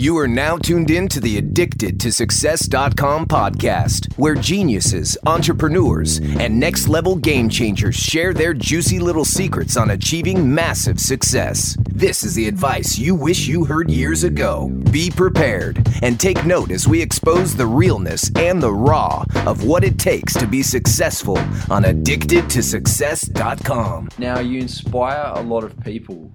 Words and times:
You 0.00 0.16
are 0.16 0.26
now 0.26 0.56
tuned 0.56 0.90
in 0.90 1.08
to 1.08 1.20
the 1.20 1.36
Addicted 1.36 2.00
to 2.00 2.10
Success.com 2.10 3.26
podcast, 3.26 4.10
where 4.16 4.34
geniuses, 4.34 5.18
entrepreneurs, 5.26 6.20
and 6.38 6.58
next 6.58 6.88
level 6.88 7.16
game 7.16 7.50
changers 7.50 7.96
share 7.96 8.32
their 8.32 8.54
juicy 8.54 8.98
little 8.98 9.26
secrets 9.26 9.76
on 9.76 9.90
achieving 9.90 10.54
massive 10.54 10.98
success. 10.98 11.76
This 11.90 12.24
is 12.24 12.34
the 12.34 12.48
advice 12.48 12.96
you 12.98 13.14
wish 13.14 13.46
you 13.46 13.66
heard 13.66 13.90
years 13.90 14.24
ago. 14.24 14.70
Be 14.90 15.10
prepared 15.10 15.86
and 16.00 16.18
take 16.18 16.46
note 16.46 16.70
as 16.70 16.88
we 16.88 17.02
expose 17.02 17.54
the 17.54 17.66
realness 17.66 18.30
and 18.36 18.62
the 18.62 18.72
raw 18.72 19.22
of 19.44 19.64
what 19.64 19.84
it 19.84 19.98
takes 19.98 20.32
to 20.32 20.46
be 20.46 20.62
successful 20.62 21.36
on 21.68 21.84
Addicted 21.84 22.48
to 22.48 22.62
Success.com. 22.62 24.08
Now, 24.16 24.38
you 24.38 24.60
inspire 24.60 25.34
a 25.34 25.42
lot 25.42 25.62
of 25.62 25.78
people. 25.80 26.32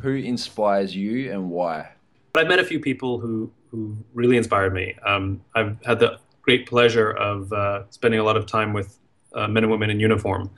Who 0.00 0.14
inspires 0.14 0.96
you 0.96 1.30
and 1.30 1.50
why? 1.50 1.90
But 2.32 2.46
I 2.46 2.48
met 2.48 2.58
a 2.58 2.64
few 2.64 2.80
people 2.80 3.18
who 3.18 3.50
who 3.70 3.96
really 4.12 4.36
inspired 4.36 4.74
me. 4.74 4.94
Um, 5.04 5.42
I've 5.54 5.76
had 5.84 5.98
the 5.98 6.18
great 6.42 6.66
pleasure 6.66 7.10
of 7.10 7.52
uh, 7.52 7.84
spending 7.90 8.20
a 8.20 8.24
lot 8.24 8.36
of 8.36 8.46
time 8.46 8.72
with 8.72 8.98
uh, 9.34 9.48
men 9.48 9.64
and 9.64 9.70
women 9.70 9.88
in 9.88 9.98
uniform, 9.98 10.50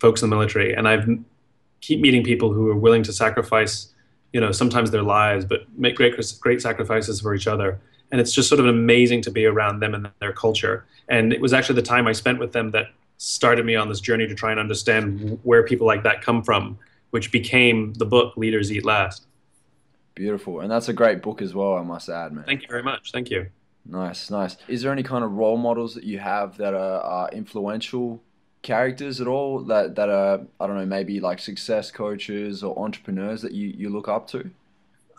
folks 0.00 0.22
in 0.22 0.30
the 0.30 0.36
military, 0.36 0.74
and 0.74 0.88
I've 0.88 1.06
keep 1.80 2.00
meeting 2.00 2.24
people 2.24 2.50
who 2.50 2.70
are 2.70 2.76
willing 2.76 3.02
to 3.02 3.12
sacrifice, 3.12 3.92
you 4.32 4.40
know, 4.40 4.50
sometimes 4.50 4.90
their 4.90 5.02
lives, 5.02 5.44
but 5.44 5.66
make 5.76 5.96
great 5.96 6.14
great 6.40 6.62
sacrifices 6.62 7.20
for 7.20 7.34
each 7.34 7.46
other. 7.46 7.78
And 8.10 8.20
it's 8.20 8.32
just 8.32 8.48
sort 8.48 8.60
of 8.60 8.66
amazing 8.66 9.22
to 9.22 9.30
be 9.30 9.44
around 9.44 9.80
them 9.80 9.94
and 9.94 10.10
their 10.20 10.32
culture. 10.32 10.86
And 11.08 11.32
it 11.32 11.40
was 11.40 11.52
actually 11.52 11.76
the 11.76 11.82
time 11.82 12.06
I 12.06 12.12
spent 12.12 12.38
with 12.38 12.52
them 12.52 12.70
that 12.70 12.86
started 13.18 13.66
me 13.66 13.76
on 13.76 13.88
this 13.88 14.00
journey 14.00 14.26
to 14.26 14.34
try 14.34 14.50
and 14.50 14.60
understand 14.60 15.38
where 15.42 15.62
people 15.62 15.86
like 15.86 16.02
that 16.04 16.22
come 16.22 16.42
from, 16.42 16.78
which 17.10 17.32
became 17.32 17.92
the 17.94 18.06
book 18.06 18.36
Leaders 18.36 18.72
Eat 18.72 18.84
Last. 18.84 19.26
Beautiful. 20.14 20.60
And 20.60 20.70
that's 20.70 20.88
a 20.88 20.92
great 20.92 21.22
book 21.22 21.42
as 21.42 21.54
well, 21.54 21.74
I 21.74 21.82
must 21.82 22.08
add, 22.08 22.32
man. 22.32 22.44
Thank 22.44 22.62
you 22.62 22.68
very 22.68 22.82
much. 22.82 23.10
Thank 23.12 23.30
you. 23.30 23.46
Nice, 23.86 24.30
nice. 24.30 24.56
Is 24.68 24.82
there 24.82 24.92
any 24.92 25.02
kind 25.02 25.24
of 25.24 25.32
role 25.32 25.56
models 25.56 25.94
that 25.94 26.04
you 26.04 26.18
have 26.18 26.56
that 26.56 26.72
are, 26.72 27.00
are 27.00 27.28
influential 27.30 28.22
characters 28.62 29.20
at 29.20 29.26
all 29.26 29.60
that, 29.64 29.94
that 29.96 30.08
are, 30.08 30.40
I 30.58 30.66
don't 30.66 30.76
know, 30.76 30.86
maybe 30.86 31.20
like 31.20 31.38
success 31.38 31.90
coaches 31.90 32.62
or 32.62 32.78
entrepreneurs 32.78 33.42
that 33.42 33.52
you, 33.52 33.68
you 33.68 33.90
look 33.90 34.08
up 34.08 34.26
to? 34.28 34.50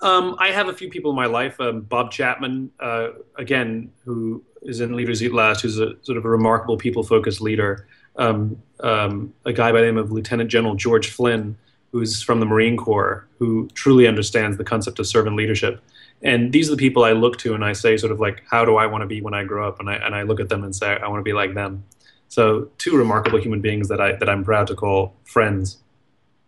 Um, 0.02 0.36
I 0.40 0.50
have 0.50 0.68
a 0.68 0.74
few 0.74 0.90
people 0.90 1.12
in 1.12 1.16
my 1.16 1.28
life. 1.28 1.60
Um, 1.60 1.82
Bob 1.82 2.12
Chapman, 2.12 2.72
uh, 2.80 3.10
again, 3.38 3.92
who 4.04 4.44
is 4.62 4.82
in 4.82 4.96
Leaders 4.96 5.22
Eat 5.22 5.34
Last, 5.34 5.62
who's 5.62 5.80
a 5.80 5.96
sort 6.02 6.18
of 6.18 6.26
a 6.26 6.30
remarkable 6.30 6.78
people-focused 6.78 7.42
leader. 7.42 7.88
Um, 8.18 8.62
um 8.80 9.34
a 9.46 9.54
guy 9.54 9.72
by 9.72 9.82
the 9.82 9.86
name 9.86 9.98
of 9.98 10.12
Lieutenant 10.12 10.50
General 10.50 10.76
George 10.76 11.10
Flynn, 11.10 11.58
who's 11.96 12.22
from 12.22 12.42
the 12.42 12.46
Marine 12.46 12.76
Corps, 12.76 13.26
who 13.40 13.70
truly 13.74 14.06
understands 14.06 14.58
the 14.58 14.66
concept 14.66 15.00
of 15.00 15.08
servant 15.08 15.38
leadership. 15.38 15.82
And 16.22 16.52
these 16.52 16.68
are 16.68 16.72
the 16.72 16.78
people 16.78 17.06
I 17.06 17.14
look 17.14 17.38
to 17.38 17.54
and 17.54 17.64
I 17.64 17.72
say, 17.72 17.96
sort 17.96 18.12
of 18.12 18.20
like, 18.20 18.44
how 18.52 18.66
do 18.66 18.76
I 18.76 18.86
want 18.86 19.04
to 19.04 19.08
be 19.08 19.22
when 19.22 19.34
I 19.34 19.46
grow 19.46 19.66
up? 19.66 19.80
And 19.80 19.90
I, 19.90 19.94
and 19.94 20.14
I 20.14 20.24
look 20.24 20.42
at 20.42 20.50
them 20.50 20.66
and 20.66 20.76
say, 20.76 20.88
I 20.88 21.08
want 21.08 21.22
to 21.22 21.24
be 21.24 21.32
like 21.32 21.54
them. 21.54 21.86
So, 22.28 22.70
two 22.78 22.98
remarkable 22.98 23.40
human 23.40 23.62
beings 23.62 23.88
that, 23.88 24.02
I, 24.02 24.12
that 24.18 24.28
I'm 24.28 24.44
proud 24.44 24.68
to 24.68 24.76
call 24.76 25.16
friends. 25.24 25.78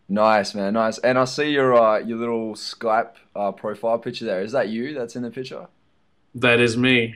Nice, 0.09 0.53
man. 0.53 0.73
Nice. 0.73 0.97
And 0.97 1.17
I 1.17 1.23
see 1.23 1.51
your, 1.51 1.81
uh, 1.81 1.99
your 1.99 2.17
little 2.17 2.53
Skype 2.55 3.13
uh, 3.33 3.53
profile 3.53 3.99
picture 3.99 4.25
there. 4.25 4.41
Is 4.41 4.51
that 4.51 4.67
you 4.67 4.93
that's 4.95 5.15
in 5.15 5.23
the 5.23 5.31
picture? 5.31 5.67
That 6.35 6.59
is 6.59 6.75
me. 6.75 7.15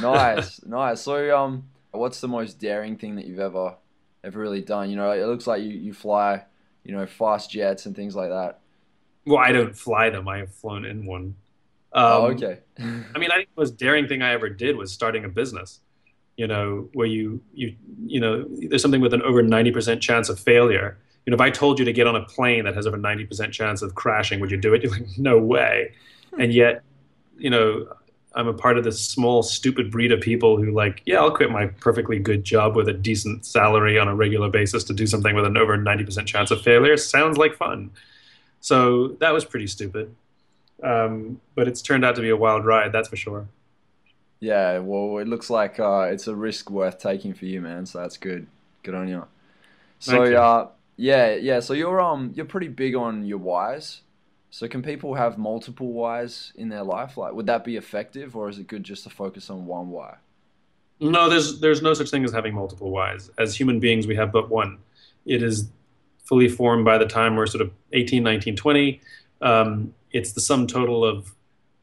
nice, 0.00 0.62
nice. 0.66 1.00
So, 1.00 1.36
um, 1.36 1.64
what's 1.90 2.20
the 2.20 2.28
most 2.28 2.60
daring 2.60 2.96
thing 2.96 3.16
that 3.16 3.26
you've 3.26 3.40
ever 3.40 3.74
ever 4.22 4.38
really 4.38 4.62
done? 4.62 4.88
You 4.88 4.94
know, 4.94 5.10
it 5.10 5.26
looks 5.26 5.48
like 5.48 5.62
you, 5.62 5.70
you 5.70 5.92
fly 5.92 6.44
you 6.84 6.92
know, 6.92 7.06
fast 7.06 7.50
jets 7.50 7.86
and 7.86 7.94
things 7.94 8.14
like 8.14 8.30
that? 8.30 8.60
Well, 9.26 9.38
I 9.38 9.52
don't 9.52 9.76
fly 9.76 10.10
them. 10.10 10.28
I 10.28 10.38
have 10.38 10.52
flown 10.52 10.84
in 10.84 11.06
one. 11.06 11.36
Oh, 11.92 12.24
um, 12.26 12.30
oh, 12.30 12.34
okay. 12.34 12.58
I 12.78 13.18
mean, 13.18 13.30
I 13.30 13.36
think 13.36 13.48
the 13.54 13.60
most 13.60 13.76
daring 13.76 14.08
thing 14.08 14.22
I 14.22 14.32
ever 14.32 14.48
did 14.48 14.76
was 14.76 14.92
starting 14.92 15.24
a 15.24 15.28
business. 15.28 15.80
You 16.36 16.46
know, 16.46 16.88
where 16.94 17.06
you 17.06 17.42
you 17.52 17.76
you 18.04 18.18
know, 18.18 18.46
there's 18.48 18.82
something 18.82 19.00
with 19.00 19.14
an 19.14 19.22
over 19.22 19.42
90% 19.42 20.00
chance 20.00 20.28
of 20.28 20.40
failure. 20.40 20.98
You 21.26 21.30
know, 21.30 21.34
if 21.34 21.40
I 21.40 21.50
told 21.50 21.78
you 21.78 21.84
to 21.84 21.92
get 21.92 22.06
on 22.06 22.16
a 22.16 22.24
plane 22.24 22.64
that 22.64 22.74
has 22.74 22.86
over 22.86 22.96
90% 22.96 23.52
chance 23.52 23.82
of 23.82 23.94
crashing, 23.94 24.40
would 24.40 24.50
you 24.50 24.56
do 24.56 24.74
it? 24.74 24.82
You're 24.82 24.92
like, 24.92 25.06
no 25.18 25.38
way. 25.38 25.92
And 26.38 26.52
yet, 26.52 26.82
you 27.36 27.50
know, 27.50 27.86
I'm 28.34 28.48
a 28.48 28.52
part 28.52 28.78
of 28.78 28.84
this 28.84 29.04
small, 29.04 29.42
stupid 29.42 29.90
breed 29.90 30.12
of 30.12 30.20
people 30.20 30.56
who 30.56 30.70
like, 30.70 31.02
yeah, 31.06 31.18
I'll 31.18 31.30
quit 31.30 31.50
my 31.50 31.66
perfectly 31.66 32.18
good 32.18 32.44
job 32.44 32.76
with 32.76 32.88
a 32.88 32.92
decent 32.92 33.44
salary 33.44 33.98
on 33.98 34.08
a 34.08 34.14
regular 34.14 34.48
basis 34.48 34.84
to 34.84 34.94
do 34.94 35.06
something 35.06 35.34
with 35.34 35.44
an 35.44 35.56
over 35.56 35.76
90% 35.76 36.26
chance 36.26 36.50
of 36.50 36.62
failure. 36.62 36.96
Sounds 36.96 37.36
like 37.36 37.54
fun. 37.54 37.90
So 38.60 39.08
that 39.20 39.32
was 39.32 39.44
pretty 39.44 39.66
stupid. 39.66 40.14
Um, 40.82 41.40
but 41.54 41.68
it's 41.68 41.82
turned 41.82 42.04
out 42.04 42.16
to 42.16 42.22
be 42.22 42.30
a 42.30 42.36
wild 42.36 42.64
ride, 42.64 42.92
that's 42.92 43.08
for 43.08 43.16
sure. 43.16 43.46
Yeah, 44.40 44.78
well, 44.78 45.18
it 45.18 45.28
looks 45.28 45.50
like 45.50 45.78
uh, 45.78 46.08
it's 46.10 46.26
a 46.26 46.34
risk 46.34 46.70
worth 46.70 46.98
taking 46.98 47.32
for 47.32 47.44
you, 47.44 47.60
man. 47.60 47.86
So 47.86 48.00
that's 48.00 48.16
good. 48.16 48.46
Good 48.82 48.94
on 48.94 49.08
you. 49.08 49.24
So, 50.00 50.24
you. 50.24 50.36
Uh, 50.36 50.68
yeah, 50.96 51.34
yeah. 51.34 51.60
So 51.60 51.74
you're 51.74 52.00
um 52.00 52.32
you're 52.34 52.46
pretty 52.46 52.68
big 52.68 52.94
on 52.94 53.24
your 53.24 53.38
whys. 53.38 54.00
So 54.52 54.68
can 54.68 54.82
people 54.82 55.14
have 55.14 55.38
multiple 55.38 55.94
whys 55.94 56.52
in 56.56 56.68
their 56.68 56.82
life? 56.82 57.16
Like, 57.16 57.32
would 57.32 57.46
that 57.46 57.64
be 57.64 57.78
effective, 57.78 58.36
or 58.36 58.50
is 58.50 58.58
it 58.58 58.66
good 58.66 58.84
just 58.84 59.02
to 59.04 59.10
focus 59.10 59.48
on 59.48 59.64
one 59.64 59.88
why? 59.88 60.16
No, 61.00 61.30
there's 61.30 61.58
there's 61.60 61.80
no 61.80 61.94
such 61.94 62.10
thing 62.10 62.22
as 62.22 62.32
having 62.32 62.52
multiple 62.52 62.90
whys. 62.90 63.30
As 63.38 63.58
human 63.58 63.80
beings, 63.80 64.06
we 64.06 64.14
have 64.16 64.30
but 64.30 64.50
one. 64.50 64.76
It 65.24 65.42
is 65.42 65.70
fully 66.26 66.48
formed 66.48 66.84
by 66.84 66.98
the 66.98 67.06
time 67.06 67.34
we're 67.34 67.46
sort 67.46 67.62
of 67.62 67.70
18, 67.94 68.22
19, 68.22 68.54
20. 68.54 69.00
Um, 69.40 69.94
it's 70.12 70.32
the 70.32 70.42
sum 70.42 70.66
total 70.66 71.02
of 71.02 71.34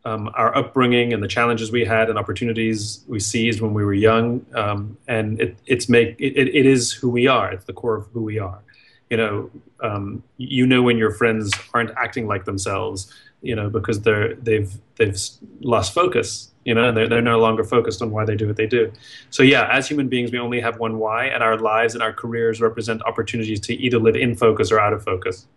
um, 0.06 0.30
our 0.36 0.56
upbringing 0.56 1.12
and 1.12 1.24
the 1.24 1.28
challenges 1.28 1.72
we 1.72 1.86
had 1.86 2.08
and 2.08 2.20
opportunities 2.20 3.04
we 3.08 3.20
seized 3.20 3.62
when 3.62 3.74
we 3.74 3.84
were 3.84 3.96
young. 3.96 4.46
Um, 4.54 4.96
and 5.08 5.42
it, 5.42 5.58
it's 5.66 5.90
make 5.90 6.22
it, 6.22 6.38
it 6.38 6.68
is 6.68 6.92
who 6.92 7.10
we 7.10 7.26
are. 7.26 7.52
It's 7.52 7.66
the 7.66 7.74
core 7.74 7.96
of 7.96 8.08
who 8.14 8.22
we 8.22 8.38
are 8.38 8.62
you 9.10 9.18
know, 9.18 9.50
um, 9.82 10.24
you 10.38 10.66
know 10.68 10.82
when 10.82 10.98
your 10.98 11.12
friends 11.12 11.52
aren't 11.74 11.92
acting 11.98 12.28
like 12.28 12.46
themselves, 12.46 13.14
you 13.42 13.56
know, 13.56 13.70
because 13.70 14.02
they're 14.02 14.36
they've 14.36 14.72
they've 14.96 15.18
lost 15.62 15.94
focus, 15.94 16.52
you 16.66 16.76
know, 16.76 16.92
they're 16.92 17.08
they're 17.08 17.22
no 17.22 17.40
longer 17.40 17.64
focused 17.64 18.02
on 18.02 18.12
why 18.12 18.26
they 18.26 18.36
do 18.36 18.48
what 18.48 18.58
they 18.58 18.68
do. 18.68 18.92
So 19.30 19.44
yeah, 19.44 19.68
as 19.72 19.88
human 19.88 20.10
beings, 20.10 20.32
we 20.32 20.40
only 20.40 20.62
have 20.62 20.78
one 20.80 21.00
why, 21.00 21.26
and 21.26 21.42
our 21.42 21.58
lives 21.58 21.94
and 21.94 22.04
our 22.04 22.14
careers 22.14 22.62
represent 22.62 23.02
opportunities 23.04 23.60
to 23.62 23.74
either 23.74 23.98
live 23.98 24.16
in 24.16 24.36
focus 24.36 24.72
or 24.72 24.80
out 24.80 24.94
of 24.94 25.04
focus. 25.04 25.48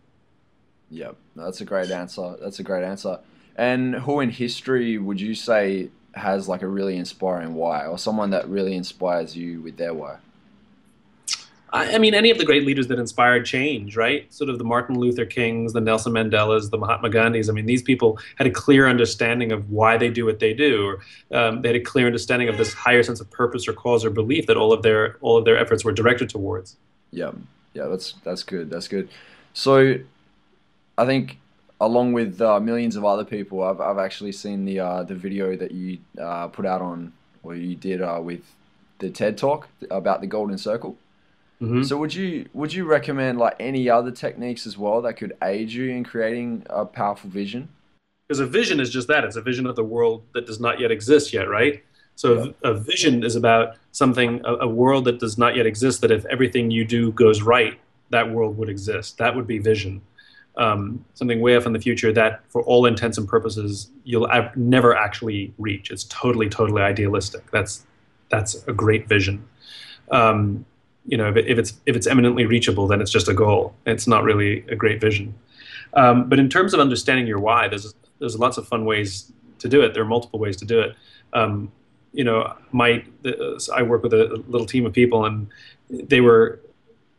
Yeah, 0.90 1.12
that's 1.34 1.60
a 1.60 1.64
great 1.64 1.90
answer. 1.90 2.36
That's 2.40 2.58
a 2.58 2.62
great 2.62 2.84
answer. 2.84 3.18
And 3.56 3.94
who 3.94 4.20
in 4.20 4.30
history 4.30 4.98
would 4.98 5.20
you 5.20 5.34
say 5.34 5.90
has 6.14 6.48
like 6.48 6.62
a 6.62 6.68
really 6.68 6.96
inspiring 6.96 7.54
why, 7.54 7.86
or 7.86 7.98
someone 7.98 8.30
that 8.30 8.48
really 8.48 8.74
inspires 8.74 9.36
you 9.36 9.60
with 9.60 9.76
their 9.76 9.94
why? 9.94 10.18
I 11.74 11.96
mean, 11.96 12.12
any 12.12 12.30
of 12.30 12.36
the 12.36 12.44
great 12.44 12.66
leaders 12.66 12.88
that 12.88 12.98
inspired 12.98 13.46
change, 13.46 13.96
right? 13.96 14.30
Sort 14.32 14.50
of 14.50 14.58
the 14.58 14.64
Martin 14.64 14.98
Luther 14.98 15.24
Kings, 15.24 15.72
the 15.72 15.80
Nelson 15.80 16.12
Mandelas, 16.12 16.68
the 16.70 16.76
Mahatma 16.76 17.08
Gandhis. 17.08 17.48
I 17.48 17.52
mean, 17.52 17.64
these 17.64 17.82
people 17.82 18.18
had 18.36 18.46
a 18.46 18.50
clear 18.50 18.86
understanding 18.86 19.52
of 19.52 19.70
why 19.70 19.96
they 19.96 20.10
do 20.10 20.26
what 20.26 20.38
they 20.38 20.52
do, 20.52 20.86
or 20.86 21.38
um, 21.38 21.62
they 21.62 21.70
had 21.70 21.76
a 21.76 21.80
clear 21.80 22.06
understanding 22.06 22.50
of 22.50 22.58
this 22.58 22.74
higher 22.74 23.02
sense 23.02 23.20
of 23.20 23.30
purpose 23.30 23.66
or 23.66 23.72
cause 23.72 24.04
or 24.04 24.10
belief 24.10 24.46
that 24.46 24.58
all 24.58 24.72
of 24.72 24.82
their 24.82 25.16
all 25.22 25.38
of 25.38 25.46
their 25.46 25.56
efforts 25.56 25.82
were 25.82 25.92
directed 25.92 26.28
towards. 26.28 26.76
Yeah, 27.10 27.32
yeah, 27.72 27.86
that's 27.86 28.14
that's 28.22 28.42
good. 28.42 28.68
That's 28.68 28.88
good. 28.88 29.08
So, 29.54 29.96
I 30.98 31.06
think 31.06 31.38
along 31.80 32.12
with 32.12 32.40
uh, 32.42 32.60
millions 32.60 32.96
of 32.96 33.04
other 33.06 33.24
people, 33.24 33.62
I've 33.62 33.80
I've 33.80 33.98
actually 33.98 34.32
seen 34.32 34.66
the 34.66 34.80
uh, 34.80 35.02
the 35.04 35.14
video 35.14 35.56
that 35.56 35.72
you 35.72 35.98
uh, 36.20 36.48
put 36.48 36.66
out 36.66 36.82
on 36.82 37.14
or 37.42 37.54
you 37.54 37.74
did 37.74 38.02
uh, 38.02 38.20
with 38.22 38.42
the 38.98 39.10
TED 39.10 39.36
Talk 39.36 39.68
about 39.90 40.20
the 40.20 40.26
Golden 40.26 40.58
Circle. 40.58 40.96
Mm-hmm. 41.62 41.84
So 41.84 41.96
would 41.96 42.12
you 42.12 42.48
would 42.54 42.74
you 42.74 42.84
recommend 42.84 43.38
like 43.38 43.54
any 43.60 43.88
other 43.88 44.10
techniques 44.10 44.66
as 44.66 44.76
well 44.76 45.00
that 45.02 45.14
could 45.14 45.36
aid 45.42 45.70
you 45.70 45.90
in 45.90 46.02
creating 46.02 46.66
a 46.68 46.84
powerful 46.84 47.30
vision? 47.30 47.68
Because 48.26 48.40
a 48.40 48.46
vision 48.46 48.80
is 48.80 48.90
just 48.90 49.06
that; 49.08 49.22
it's 49.22 49.36
a 49.36 49.42
vision 49.42 49.66
of 49.66 49.76
the 49.76 49.84
world 49.84 50.24
that 50.34 50.44
does 50.44 50.58
not 50.58 50.80
yet 50.80 50.90
exist 50.90 51.32
yet, 51.32 51.48
right? 51.48 51.84
So 52.16 52.44
yeah. 52.44 52.70
a 52.70 52.74
vision 52.74 53.22
is 53.22 53.36
about 53.36 53.76
something, 53.92 54.40
a, 54.44 54.54
a 54.56 54.68
world 54.68 55.04
that 55.04 55.20
does 55.20 55.38
not 55.38 55.54
yet 55.54 55.66
exist. 55.66 56.00
That 56.00 56.10
if 56.10 56.24
everything 56.26 56.72
you 56.72 56.84
do 56.84 57.12
goes 57.12 57.42
right, 57.42 57.78
that 58.10 58.28
world 58.28 58.56
would 58.58 58.68
exist. 58.68 59.18
That 59.18 59.36
would 59.36 59.46
be 59.46 59.58
vision. 59.58 60.02
Um, 60.56 61.04
something 61.14 61.40
way 61.40 61.56
off 61.56 61.64
in 61.64 61.72
the 61.72 61.80
future 61.80 62.12
that, 62.12 62.42
for 62.48 62.62
all 62.62 62.86
intents 62.86 63.18
and 63.18 63.26
purposes, 63.26 63.90
you'll 64.04 64.26
av- 64.26 64.54
never 64.56 64.96
actually 64.96 65.54
reach. 65.58 65.92
It's 65.92 66.04
totally, 66.04 66.48
totally 66.48 66.82
idealistic. 66.82 67.48
That's 67.52 67.86
that's 68.30 68.66
a 68.66 68.72
great 68.72 69.06
vision. 69.08 69.46
Um, 70.10 70.66
you 71.06 71.16
know, 71.16 71.28
if, 71.28 71.36
it, 71.36 71.48
if, 71.48 71.58
it's 71.58 71.74
if 71.86 71.96
it's 71.96 72.06
eminently 72.06 72.46
reachable, 72.46 72.86
then 72.86 73.00
it's 73.00 73.10
just 73.10 73.28
a 73.28 73.34
goal. 73.34 73.74
It's 73.86 74.06
not 74.06 74.22
really 74.22 74.64
a 74.68 74.76
great 74.76 75.00
vision. 75.00 75.34
Um, 75.94 76.28
but 76.28 76.38
in 76.38 76.48
terms 76.48 76.74
of 76.74 76.80
understanding 76.80 77.26
your 77.26 77.38
why, 77.38 77.68
there's 77.68 77.94
there's 78.18 78.38
lots 78.38 78.56
of 78.56 78.66
fun 78.68 78.84
ways 78.84 79.32
to 79.58 79.68
do 79.68 79.82
it. 79.82 79.94
There 79.94 80.02
are 80.02 80.06
multiple 80.06 80.38
ways 80.38 80.56
to 80.58 80.64
do 80.64 80.80
it. 80.80 80.96
Um, 81.32 81.72
you 82.12 82.24
know, 82.24 82.54
my 82.70 83.04
the, 83.22 83.70
I 83.74 83.82
work 83.82 84.02
with 84.02 84.14
a 84.14 84.42
little 84.48 84.66
team 84.66 84.86
of 84.86 84.92
people, 84.92 85.24
and 85.24 85.48
they 85.90 86.20
were 86.20 86.60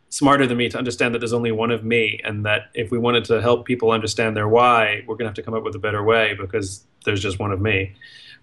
smarter 0.09 0.45
than 0.45 0.57
me 0.57 0.69
to 0.69 0.77
understand 0.77 1.13
that 1.13 1.19
there's 1.19 1.33
only 1.33 1.51
one 1.51 1.71
of 1.71 1.83
me, 1.83 2.19
and 2.23 2.45
that 2.45 2.69
if 2.73 2.89
we 2.91 2.97
wanted 2.97 3.25
to 3.25 3.41
help 3.41 3.65
people 3.65 3.91
understand 3.91 4.37
their 4.37 4.47
why, 4.47 5.03
we're 5.07 5.15
going 5.15 5.25
to 5.25 5.29
have 5.29 5.35
to 5.35 5.43
come 5.43 5.53
up 5.53 5.63
with 5.63 5.75
a 5.75 5.79
better 5.79 6.03
way 6.03 6.35
because 6.35 6.85
there's 7.05 7.21
just 7.21 7.39
one 7.39 7.51
of 7.51 7.59
me. 7.59 7.93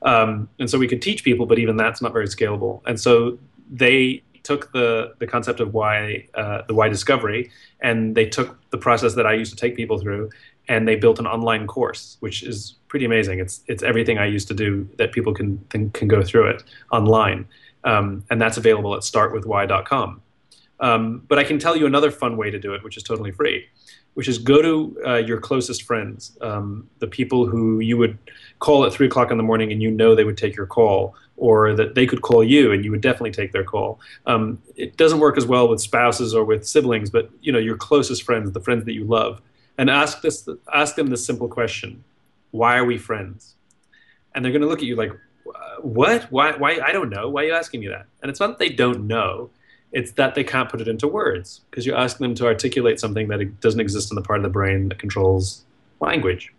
Um, 0.02 0.48
and 0.58 0.69
so 0.69 0.78
we 0.78 0.88
could 0.88 1.02
teach 1.02 1.25
people, 1.25 1.46
but 1.46 1.58
even 1.58 1.76
that's 1.76 2.00
not 2.02 2.12
very 2.12 2.26
scalable. 2.26 2.81
And 2.87 2.98
so 2.98 3.38
they 3.70 4.22
took 4.50 4.73
the 4.73 5.14
the 5.20 5.29
concept 5.35 5.61
of 5.61 5.69
why 5.79 6.26
uh, 6.35 6.62
the 6.67 6.75
why 6.75 6.88
discovery, 6.88 7.50
and 7.81 8.17
they 8.17 8.26
took 8.37 8.49
the 8.70 8.79
process 8.87 9.14
that 9.14 9.26
I 9.26 9.35
used 9.43 9.52
to 9.55 9.61
take 9.64 9.76
people 9.76 9.99
through, 10.02 10.31
and 10.67 10.88
they 10.88 10.97
built 10.97 11.19
an 11.20 11.26
online 11.26 11.69
course, 11.69 12.17
which 12.19 12.43
is 12.43 12.75
pretty 12.88 13.05
amazing. 13.05 13.38
It's 13.38 13.62
it's 13.73 13.85
everything 13.85 14.19
I 14.19 14.26
used 14.26 14.49
to 14.49 14.55
do 14.55 14.70
that 14.99 15.12
people 15.12 15.32
can 15.32 15.50
can, 15.73 15.91
can 15.91 16.08
go 16.08 16.20
through 16.23 16.47
it 16.52 16.64
online, 16.91 17.47
um, 17.85 18.25
and 18.31 18.41
that's 18.43 18.56
available 18.56 18.93
at 18.97 19.02
startwithwhy.com. 19.02 20.20
Um, 20.81 21.23
but 21.29 21.38
I 21.38 21.44
can 21.44 21.58
tell 21.58 21.76
you 21.76 21.87
another 21.87 22.11
fun 22.11 22.37
way 22.37 22.50
to 22.50 22.58
do 22.58 22.75
it, 22.75 22.82
which 22.82 22.97
is 22.97 23.05
totally 23.05 23.31
free, 23.31 23.67
which 24.14 24.28
is 24.28 24.38
go 24.38 24.60
to 24.60 24.96
uh, 25.06 25.16
your 25.16 25.38
closest 25.38 25.84
friends, 25.84 26.36
um, 26.40 26.88
the 26.98 27.06
people 27.06 27.46
who 27.46 27.80
you 27.80 27.96
would 27.96 28.18
call 28.58 28.84
at 28.84 28.92
three 28.92 29.06
o'clock 29.06 29.30
in 29.30 29.36
the 29.36 29.42
morning 29.42 29.72
and 29.72 29.80
you 29.80 29.90
know 29.90 30.14
they 30.14 30.24
would 30.24 30.36
take 30.36 30.56
your 30.56 30.66
call, 30.66 31.14
or 31.36 31.74
that 31.74 31.94
they 31.94 32.06
could 32.06 32.20
call 32.20 32.44
you 32.44 32.72
and 32.72 32.84
you 32.84 32.90
would 32.90 33.00
definitely 33.00 33.30
take 33.30 33.52
their 33.52 33.64
call. 33.64 33.98
Um, 34.26 34.60
it 34.76 34.96
doesn't 34.96 35.20
work 35.20 35.38
as 35.38 35.46
well 35.46 35.68
with 35.68 35.80
spouses 35.80 36.34
or 36.34 36.44
with 36.44 36.66
siblings, 36.66 37.10
but 37.10 37.30
you 37.40 37.52
know 37.52 37.58
your 37.58 37.76
closest 37.76 38.22
friends, 38.24 38.52
the 38.52 38.60
friends 38.60 38.84
that 38.84 38.92
you 38.92 39.04
love, 39.04 39.40
and 39.78 39.88
ask 39.88 40.20
this, 40.22 40.48
ask 40.72 40.96
them 40.96 41.06
this 41.08 41.24
simple 41.24 41.48
question: 41.48 42.04
Why 42.50 42.76
are 42.76 42.84
we 42.84 42.98
friends? 42.98 43.54
And 44.34 44.44
they're 44.44 44.52
going 44.52 44.62
to 44.62 44.68
look 44.68 44.78
at 44.78 44.84
you 44.84 44.94
like, 44.94 45.12
what? 45.82 46.24
Why? 46.30 46.52
Why? 46.52 46.80
I 46.80 46.92
don't 46.92 47.10
know. 47.10 47.28
Why 47.28 47.42
are 47.42 47.46
you 47.46 47.52
asking 47.54 47.80
me 47.80 47.88
that? 47.88 48.06
And 48.22 48.30
it's 48.30 48.40
not 48.40 48.48
that 48.48 48.58
they 48.58 48.68
don't 48.68 49.06
know 49.06 49.50
it's 49.92 50.12
that 50.12 50.34
they 50.34 50.44
can't 50.44 50.69
put 50.69 50.81
it 50.81 50.88
into 50.88 51.08
words 51.08 51.62
because 51.70 51.84
you're 51.84 51.96
asking 51.96 52.25
them 52.25 52.34
to 52.37 52.46
articulate 52.46 53.00
something 53.00 53.28
that 53.28 53.60
doesn't 53.60 53.81
exist 53.81 54.12
in 54.12 54.14
the 54.14 54.22
part 54.22 54.38
of 54.38 54.42
the 54.44 54.50
brain 54.50 54.88
that 54.88 54.98
controls 54.98 55.64
language. 56.00 56.52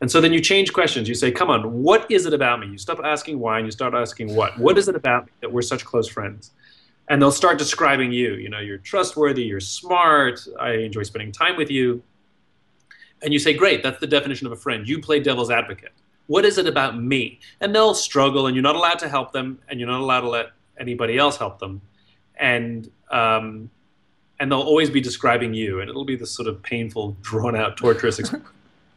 And 0.00 0.10
so 0.10 0.20
then 0.20 0.32
you 0.32 0.40
change 0.40 0.72
questions. 0.72 1.08
You 1.08 1.14
say, 1.14 1.30
come 1.30 1.50
on, 1.50 1.82
what 1.82 2.10
is 2.10 2.26
it 2.26 2.34
about 2.34 2.60
me? 2.60 2.66
You 2.66 2.78
stop 2.78 3.00
asking 3.04 3.38
why 3.38 3.58
and 3.58 3.66
you 3.66 3.72
start 3.72 3.94
asking 3.94 4.34
what. 4.34 4.58
What 4.58 4.76
is 4.78 4.88
it 4.88 4.96
about 4.96 5.26
me 5.26 5.32
that 5.40 5.52
we're 5.52 5.62
such 5.62 5.84
close 5.84 6.08
friends? 6.08 6.50
And 7.08 7.20
they'll 7.20 7.32
start 7.32 7.58
describing 7.58 8.12
you. 8.12 8.34
You 8.34 8.48
know, 8.48 8.58
you're 8.58 8.78
trustworthy, 8.78 9.44
you're 9.44 9.60
smart, 9.60 10.40
I 10.58 10.72
enjoy 10.72 11.02
spending 11.02 11.30
time 11.32 11.56
with 11.56 11.70
you. 11.70 12.02
And 13.22 13.32
you 13.32 13.38
say, 13.38 13.54
great, 13.54 13.82
that's 13.82 14.00
the 14.00 14.06
definition 14.06 14.46
of 14.46 14.52
a 14.52 14.56
friend. 14.56 14.88
You 14.88 15.00
play 15.00 15.20
devil's 15.20 15.50
advocate. 15.50 15.92
What 16.26 16.44
is 16.44 16.58
it 16.58 16.66
about 16.66 17.00
me? 17.00 17.38
And 17.60 17.74
they'll 17.74 17.94
struggle, 17.94 18.46
and 18.46 18.56
you're 18.56 18.62
not 18.62 18.74
allowed 18.74 18.98
to 19.00 19.08
help 19.08 19.32
them, 19.32 19.60
and 19.68 19.78
you're 19.78 19.88
not 19.88 20.00
allowed 20.00 20.22
to 20.22 20.28
let 20.28 20.52
anybody 20.80 21.18
else 21.18 21.36
help 21.36 21.58
them 21.58 21.80
and 22.36 22.90
um, 23.10 23.70
and 24.40 24.50
they'll 24.50 24.60
always 24.60 24.90
be 24.90 25.00
describing 25.00 25.54
you, 25.54 25.80
and 25.80 25.88
it'll 25.88 26.04
be 26.04 26.16
this 26.16 26.32
sort 26.32 26.48
of 26.48 26.62
painful, 26.62 27.16
drawn 27.22 27.54
out, 27.54 27.76
torturous. 27.76 28.18
experience. 28.18 28.48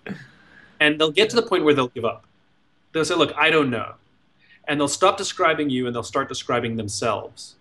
and 0.80 1.00
they'll 1.00 1.12
get 1.12 1.30
to 1.30 1.36
the 1.36 1.44
point 1.44 1.64
where 1.64 1.74
they'll 1.74 1.90
give 1.90 2.06
up. 2.06 2.26
They'll 2.92 3.06
say, 3.06 3.16
"Look, 3.16 3.34
I 3.38 3.50
don't 3.50 3.70
know," 3.70 3.94
and 4.68 4.80
they'll 4.80 4.88
stop 4.88 5.18
describing 5.18 5.70
you, 5.70 5.86
and 5.86 5.96
they'll 5.96 6.04
start 6.04 6.30
describing 6.30 6.78
themselves. 6.78 7.56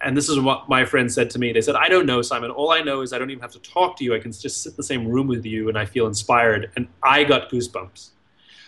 And 0.00 0.16
this 0.16 0.28
is 0.28 0.40
what 0.40 0.68
my 0.68 0.84
friend 0.84 1.12
said 1.12 1.30
to 1.30 1.38
me. 1.38 1.52
They 1.52 1.60
said, 1.60 1.76
"I 1.76 1.88
don't 1.88 2.06
know, 2.06 2.22
Simon. 2.22 2.50
All 2.50 2.72
I 2.72 2.80
know 2.80 3.02
is 3.02 3.12
I 3.12 3.18
don't 3.18 3.30
even 3.30 3.42
have 3.42 3.52
to 3.52 3.60
talk 3.60 3.96
to 3.98 4.04
you. 4.04 4.14
I 4.14 4.18
can 4.18 4.32
just 4.32 4.62
sit 4.62 4.70
in 4.70 4.76
the 4.76 4.82
same 4.82 5.06
room 5.06 5.28
with 5.28 5.46
you, 5.46 5.68
and 5.68 5.78
I 5.78 5.84
feel 5.84 6.06
inspired." 6.06 6.70
And 6.74 6.88
I 7.02 7.22
got 7.24 7.50
goosebumps. 7.50 8.08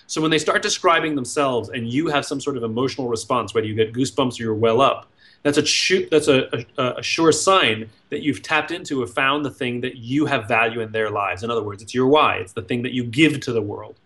So 0.07 0.21
when 0.21 0.31
they 0.31 0.39
start 0.39 0.63
describing 0.63 1.15
themselves, 1.15 1.71
and 1.71 1.89
you 1.89 2.09
have 2.09 2.25
some 2.25 2.41
sort 2.41 2.57
of 2.57 2.63
emotional 2.63 3.09
response, 3.09 3.55
whether 3.55 3.67
you 3.67 3.75
get 3.75 3.93
goosebumps 3.93 4.39
or 4.39 4.43
you're 4.43 4.55
well 4.55 4.81
up, 4.81 5.11
that's 5.45 5.59
a 5.59 6.07
that's 6.07 6.27
a, 6.27 6.65
a, 6.79 6.95
a, 6.97 7.03
sure 7.03 7.31
sign 7.31 7.91
that 8.09 8.23
you've 8.23 8.43
tapped 8.43 8.71
into 8.71 9.03
or 9.03 9.07
found 9.07 9.45
the 9.45 9.51
thing 9.51 9.83
that 9.83 9.97
you 9.97 10.25
have 10.25 10.49
value 10.49 10.81
in 10.81 10.91
their 10.91 11.11
lives. 11.11 11.43
In 11.43 11.51
other 11.51 11.63
words, 11.63 11.83
it's 11.83 11.95
your 11.95 12.09
why. 12.09 12.37
It's 12.37 12.55
the 12.55 12.63
thing 12.63 12.83
that 12.83 12.93
you 12.93 13.05
give 13.05 13.41
to 13.41 13.53
the 13.53 13.61
world. 13.61 13.97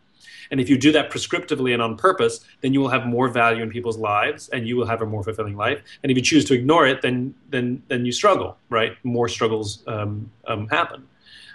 And 0.50 0.60
if 0.60 0.68
you 0.68 0.76
do 0.76 0.90
that 0.92 1.10
prescriptively 1.10 1.72
and 1.72 1.80
on 1.80 1.96
purpose, 1.96 2.40
then 2.60 2.74
you 2.74 2.80
will 2.80 2.88
have 2.88 3.06
more 3.06 3.28
value 3.28 3.62
in 3.62 3.70
people's 3.70 3.98
lives, 3.98 4.48
and 4.48 4.66
you 4.66 4.76
will 4.76 4.86
have 4.86 5.00
a 5.00 5.06
more 5.06 5.22
fulfilling 5.22 5.56
life. 5.56 5.80
And 6.02 6.10
if 6.10 6.16
you 6.16 6.22
choose 6.22 6.44
to 6.46 6.54
ignore 6.54 6.86
it, 6.86 7.02
then 7.02 7.34
then 7.50 7.82
then 7.86 8.04
you 8.04 8.12
struggle. 8.12 8.56
Right? 8.68 8.96
More 9.04 9.28
struggles 9.28 9.84
um, 9.86 10.28
um, 10.48 10.66
happen. 10.68 11.06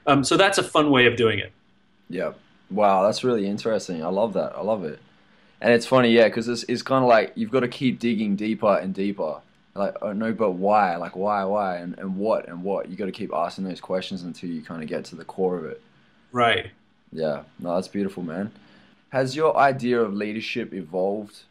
Um, 0.08 0.24
so 0.24 0.38
that's 0.38 0.58
a 0.58 0.64
fun 0.64 0.92
way 0.92 1.08
of 1.08 1.18
doing 1.18 1.40
it. 1.40 1.52
Yeah. 2.10 2.32
Wow, 2.72 3.04
that's 3.04 3.24
really 3.24 3.48
interesting. 3.48 4.04
I 4.04 4.08
love 4.08 4.34
that. 4.34 4.54
I 4.56 4.62
love 4.62 4.86
it. 4.86 5.00
And 5.60 5.72
it's 5.74 5.86
funny, 5.86 6.12
yeah, 6.12 6.28
because 6.28 6.48
it's, 6.50 6.64
it's 6.64 6.82
kind 6.82 7.04
of 7.04 7.10
like 7.10 7.32
you've 7.36 7.52
got 7.52 7.62
to 7.62 7.68
keep 7.68 8.00
digging 8.00 8.36
deeper 8.36 8.78
and 8.78 8.94
deeper 8.94 9.40
like 9.76 9.96
oh, 10.02 10.14
no 10.14 10.34
but 10.34 10.52
why? 10.52 10.96
Like 10.98 11.16
why 11.16 11.44
why? 11.46 11.78
And, 11.78 11.98
and 11.98 12.18
what 12.18 12.48
and 12.48 12.64
what? 12.64 12.90
You 12.90 12.96
got 12.96 13.06
to 13.06 13.12
keep 13.12 13.34
asking 13.34 13.66
those 13.66 13.82
questions 13.82 14.24
until 14.24 14.50
you 14.50 14.62
kind 14.62 14.84
of 14.84 14.90
get 14.90 15.06
to 15.06 15.16
the 15.16 15.26
core 15.26 15.58
of 15.58 15.66
it. 15.66 15.82
Right. 16.32 16.72
Yeah. 17.12 17.44
No 17.60 17.76
that's 17.76 17.88
beautiful 17.88 18.24
man. 18.24 18.52
Has 19.10 19.36
your 19.36 19.56
idea 19.58 20.02
of 20.02 20.14
leadership 20.14 20.74
evolved 20.74 21.44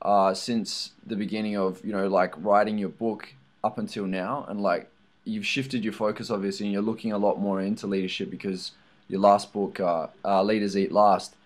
uh, 0.00 0.34
since 0.34 0.90
the 1.06 1.16
beginning 1.16 1.56
of 1.56 1.84
you 1.84 1.92
know 1.92 2.08
like 2.08 2.34
writing 2.36 2.78
your 2.78 2.88
book 2.88 3.34
up 3.62 3.78
until 3.78 4.06
now? 4.06 4.44
And 4.48 4.60
like 4.60 4.88
you've 5.24 5.46
shifted 5.46 5.84
your 5.84 5.92
focus 5.92 6.30
obviously 6.30 6.66
and 6.66 6.72
you're 6.72 6.82
looking 6.82 7.12
a 7.12 7.18
lot 7.18 7.38
more 7.38 7.60
into 7.60 7.86
leadership 7.86 8.30
because 8.30 8.72
your 9.08 9.20
last 9.20 9.52
book 9.52 9.78
uh, 9.78 10.08
uh, 10.24 10.42
leaders 10.42 10.76
eat 10.76 10.90
last 10.90 11.36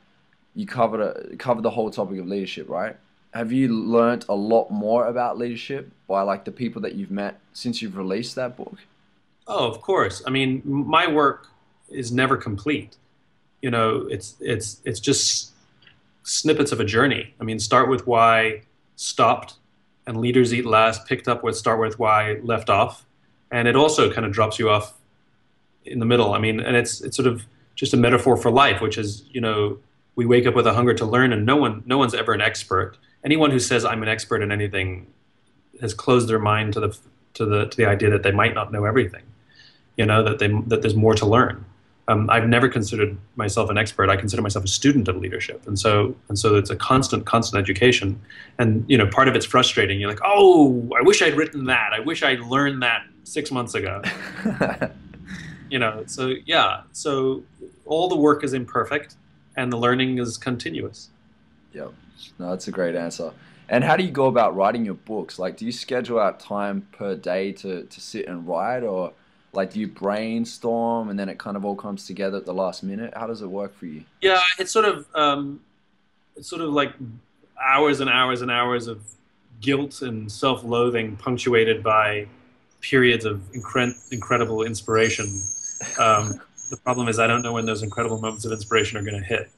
you 0.55 0.67
covered 0.67 1.01
a, 1.01 1.37
covered 1.37 1.63
the 1.63 1.71
whole 1.71 1.91
topic 1.91 2.19
of 2.19 2.27
leadership 2.27 2.69
right 2.69 2.97
have 3.37 3.53
you 3.53 3.69
learned 3.69 4.25
a 4.29 4.35
lot 4.35 4.71
more 4.71 5.06
about 5.06 5.38
leadership 5.38 5.91
by 6.09 6.23
like 6.23 6.44
the 6.44 6.53
people 6.53 6.83
that 6.83 6.94
you've 6.94 7.11
met 7.11 7.38
since 7.53 7.83
you've 7.83 7.97
released 7.97 8.35
that 8.37 8.56
book? 8.56 8.79
Oh, 9.47 9.69
of 9.69 9.81
course. 9.81 10.23
I 10.27 10.31
mean, 10.31 10.62
my 10.65 11.06
work 11.06 11.49
is 11.88 12.11
never 12.11 12.37
complete. 12.37 12.97
You 13.62 13.71
know, 13.71 14.06
it's 14.11 14.37
it's 14.41 14.81
it's 14.85 15.00
just 15.00 15.53
snippets 16.23 16.73
of 16.73 16.81
a 16.81 16.85
journey. 16.85 17.35
I 17.41 17.44
mean, 17.44 17.59
start 17.59 17.88
with 17.88 18.06
why 18.06 18.62
stopped 18.97 19.55
and 20.06 20.17
leaders 20.17 20.55
eat 20.55 20.65
last 20.65 21.06
picked 21.06 21.29
up 21.29 21.44
with 21.44 21.56
start 21.56 21.79
with 21.81 21.99
why 21.99 22.39
left 22.43 22.71
off 22.71 23.06
and 23.50 23.69
it 23.69 23.77
also 23.77 24.11
kind 24.12 24.27
of 24.27 24.32
drops 24.32 24.59
you 24.59 24.71
off 24.71 24.94
in 25.85 25.99
the 25.99 26.06
middle. 26.06 26.32
I 26.32 26.39
mean, 26.39 26.61
and 26.61 26.77
it's 26.77 27.00
it's 27.00 27.17
sort 27.17 27.27
of 27.27 27.44
just 27.75 27.93
a 27.93 27.97
metaphor 27.97 28.37
for 28.37 28.50
life, 28.50 28.81
which 28.81 28.99
is, 28.99 29.25
you 29.31 29.41
know, 29.41 29.79
we 30.15 30.27
wake 30.27 30.47
up 30.47 30.55
with 30.55 30.67
a 30.67 30.73
hunger 30.73 30.94
to 30.94 31.05
learn 31.05 31.32
and 31.32 31.44
no 31.44 31.56
one 31.56 31.82
no 31.87 31.99
one's 31.99 32.15
ever 32.15 32.32
an 32.32 32.41
expert 32.41 32.97
anyone 33.26 33.50
who 33.50 33.58
says 33.58 33.84
I'm 33.84 34.02
an 34.02 34.08
expert 34.08 34.40
in 34.40 34.50
anything 34.50 35.06
has 35.81 35.93
closed 35.93 36.28
their 36.28 36.38
mind 36.38 36.73
to 36.75 36.81
the 36.81 36.99
to 37.34 37.44
the 37.44 37.67
to 37.67 37.76
the 37.76 37.84
idea 37.84 38.08
that 38.08 38.23
they 38.23 38.31
might 38.31 38.55
not 38.55 38.73
know 38.73 38.87
everything. 38.87 39.25
You 39.99 40.06
know 40.06 40.23
that 40.23 40.38
they 40.38 40.49
that 40.69 40.81
there's 40.81 40.94
more 40.94 41.14
to 41.14 41.26
learn. 41.26 41.64
Um, 42.08 42.31
I've 42.31 42.46
never 42.46 42.69
considered 42.69 43.19
myself 43.34 43.69
an 43.69 43.76
expert. 43.76 44.08
I 44.08 44.17
consider 44.17 44.40
myself 44.40 44.64
a 44.64 44.69
student 44.69 45.08
of 45.08 45.17
leadership, 45.17 45.67
and 45.67 45.76
so 45.76 46.14
and 46.28 46.38
so 46.38 46.55
it's 46.55 46.70
a 46.70 46.76
constant, 46.76 47.26
constant 47.26 47.61
education. 47.61 48.20
And 48.58 48.84
you 48.89 48.96
know, 48.96 49.08
part 49.08 49.27
of 49.27 49.34
it's 49.34 49.44
frustrating. 49.44 50.01
You're 50.01 50.10
like, 50.10 50.20
oh, 50.24 50.89
I 50.96 51.03
wish 51.03 51.20
I'd 51.20 51.34
written 51.34 51.65
that. 51.65 51.91
I 51.93 51.98
wish 51.98 52.22
I'd 52.22 52.41
learned 52.41 52.81
that 52.82 53.03
six 53.24 53.51
months 53.51 53.74
ago. 53.74 54.03
you 55.70 55.81
know, 55.81 56.05
so 56.06 56.34
yeah, 56.46 56.82
so 56.93 57.43
all 57.86 58.08
the 58.08 58.17
work 58.17 58.44
is 58.44 58.53
imperfect, 58.53 59.17
and 59.56 59.72
the 59.72 59.77
learning 59.77 60.19
is 60.19 60.39
continuous. 60.39 61.08
Yep. 61.72 61.93
No, 62.39 62.51
that's 62.51 62.69
a 62.69 62.73
great 62.73 62.94
answer. 62.94 63.32
And 63.69 63.82
how 63.82 63.96
do 63.96 64.05
you 64.05 64.11
go 64.11 64.27
about 64.27 64.55
writing 64.55 64.85
your 64.85 64.94
books? 64.94 65.39
Like, 65.39 65.56
do 65.56 65.65
you 65.65 65.73
schedule 65.73 66.20
out 66.20 66.39
time 66.39 66.87
per 66.93 67.17
day 67.17 67.53
to, 67.53 67.82
to 67.85 68.01
sit 68.01 68.29
and 68.29 68.46
write, 68.46 68.85
or 68.85 69.13
like 69.53 69.73
do 69.73 69.81
you 69.81 69.89
brainstorm 69.89 71.08
and 71.08 71.19
then 71.19 71.29
it 71.29 71.39
kind 71.39 71.56
of 71.56 71.65
all 71.65 71.75
comes 71.75 72.06
together 72.06 72.37
at 72.37 72.46
the 72.46 72.55
last 72.55 72.82
minute? 72.82 73.13
How 73.17 73.27
does 73.27 73.43
it 73.43 73.49
work 73.49 73.75
for 73.75 73.87
you? 73.87 74.05
Yeah, 74.20 74.41
it's 74.58 74.70
sort 74.70 74.85
of 74.85 75.06
um, 75.15 75.61
it's 76.37 76.49
sort 76.49 76.63
of 76.63 76.70
like 76.70 76.93
hours 77.61 78.01
and 78.01 78.11
hours 78.11 78.43
and 78.43 78.51
hours 78.51 78.87
of 78.87 79.03
guilt 79.61 80.03
and 80.03 80.31
self-loathing, 80.31 81.17
punctuated 81.17 81.82
by 81.82 82.29
periods 82.81 83.25
of 83.25 83.41
incre- 83.53 83.96
incredible 84.13 84.63
inspiration. 84.63 85.25
Um, 85.99 86.41
the 86.70 86.77
problem 86.77 87.08
is 87.08 87.19
I 87.19 87.27
don't 87.27 87.43
know 87.43 87.53
when 87.53 87.67
those 87.67 87.82
incredible 87.82 88.20
moments 88.20 88.44
of 88.44 88.53
inspiration 88.53 88.99
are 88.99 89.03
going 89.03 89.20
to 89.20 89.27
hit. 89.27 89.51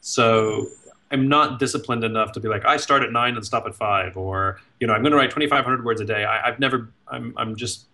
So 0.00 0.68
I'm 1.10 1.28
not 1.28 1.58
disciplined 1.58 2.02
enough 2.02 2.32
to 2.32 2.40
be 2.40 2.48
like 2.48 2.64
I 2.64 2.76
start 2.76 3.02
at 3.02 3.12
nine 3.12 3.36
and 3.36 3.44
stop 3.44 3.66
at 3.66 3.74
five, 3.74 4.16
or 4.16 4.60
you 4.80 4.86
know 4.86 4.94
I'm 4.94 5.02
going 5.02 5.12
to 5.12 5.16
write 5.16 5.30
2,500 5.30 5.84
words 5.84 6.00
a 6.00 6.04
day. 6.04 6.24
I, 6.24 6.46
have 6.46 6.58
never. 6.58 6.90
I'm 7.08 7.34
I'm 7.36 7.56
just 7.56 7.86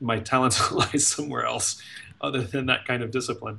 my 0.00 0.18
talent 0.20 0.58
lies 0.72 1.06
somewhere 1.06 1.44
else, 1.44 1.82
other 2.20 2.42
than 2.42 2.66
that 2.66 2.86
kind 2.86 3.02
of 3.02 3.10
discipline. 3.10 3.58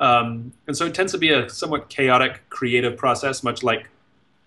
Um, 0.00 0.52
and 0.66 0.76
so 0.76 0.86
it 0.86 0.94
tends 0.94 1.12
to 1.12 1.18
be 1.18 1.30
a 1.30 1.48
somewhat 1.48 1.88
chaotic 1.88 2.48
creative 2.50 2.96
process, 2.96 3.42
much 3.42 3.62
like 3.62 3.88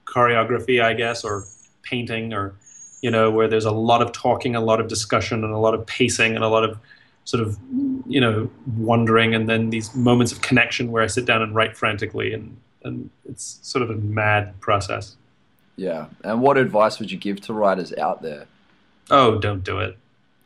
choreography, 0.06 0.82
I 0.82 0.94
guess, 0.94 1.24
or 1.24 1.46
painting, 1.82 2.34
or 2.34 2.56
you 3.02 3.10
know, 3.10 3.32
where 3.32 3.48
there's 3.48 3.66
a 3.66 3.72
lot 3.72 4.02
of 4.02 4.12
talking, 4.12 4.56
a 4.56 4.62
lot 4.62 4.80
of 4.80 4.88
discussion, 4.88 5.44
and 5.44 5.54
a 5.54 5.58
lot 5.58 5.74
of 5.74 5.86
pacing, 5.86 6.36
and 6.36 6.44
a 6.44 6.48
lot 6.48 6.64
of 6.64 6.78
sort 7.24 7.42
of 7.42 7.58
you 8.08 8.22
know 8.22 8.50
wondering, 8.78 9.34
and 9.34 9.50
then 9.50 9.70
these 9.70 9.94
moments 9.96 10.32
of 10.32 10.42
connection 10.42 10.92
where 10.92 11.04
I 11.04 11.08
sit 11.08 11.26
down 11.26 11.42
and 11.42 11.56
write 11.56 11.76
frantically 11.76 12.34
and 12.34 12.58
and 12.84 13.10
it's 13.28 13.60
sort 13.62 13.82
of 13.84 13.90
a 13.90 13.96
mad 13.96 14.60
process. 14.60 15.16
Yeah. 15.76 16.08
And 16.24 16.42
what 16.42 16.58
advice 16.58 17.00
would 17.00 17.12
you 17.12 17.18
give 17.18 17.42
to 17.42 17.54
writers 17.54 17.94
out 17.94 18.22
there? 18.22 18.46
Oh, 19.10 19.40
don't 19.40 19.64
do 19.64 19.80
it. 19.80 19.98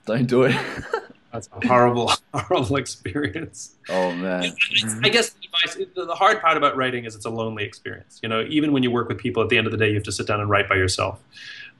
Don't 0.05 0.27
do 0.27 0.43
it. 0.43 0.55
that's 1.31 1.49
a 1.61 1.67
horrible, 1.67 2.11
horrible 2.33 2.77
experience. 2.77 3.75
Oh 3.89 4.11
man. 4.13 4.55
I 5.03 5.09
guess 5.09 5.31
the 5.31 5.47
advice, 5.47 5.87
the 5.95 6.15
hard 6.15 6.41
part 6.41 6.57
about 6.57 6.77
writing 6.77 7.05
is 7.05 7.15
it's 7.15 7.25
a 7.25 7.29
lonely 7.29 7.63
experience. 7.63 8.19
You 8.23 8.29
know, 8.29 8.45
even 8.47 8.71
when 8.71 8.83
you 8.83 8.91
work 8.91 9.09
with 9.09 9.17
people, 9.17 9.43
at 9.43 9.49
the 9.49 9.57
end 9.57 9.67
of 9.67 9.71
the 9.71 9.77
day, 9.77 9.89
you 9.89 9.95
have 9.95 10.03
to 10.03 10.11
sit 10.11 10.27
down 10.27 10.39
and 10.39 10.49
write 10.49 10.69
by 10.69 10.75
yourself. 10.75 11.19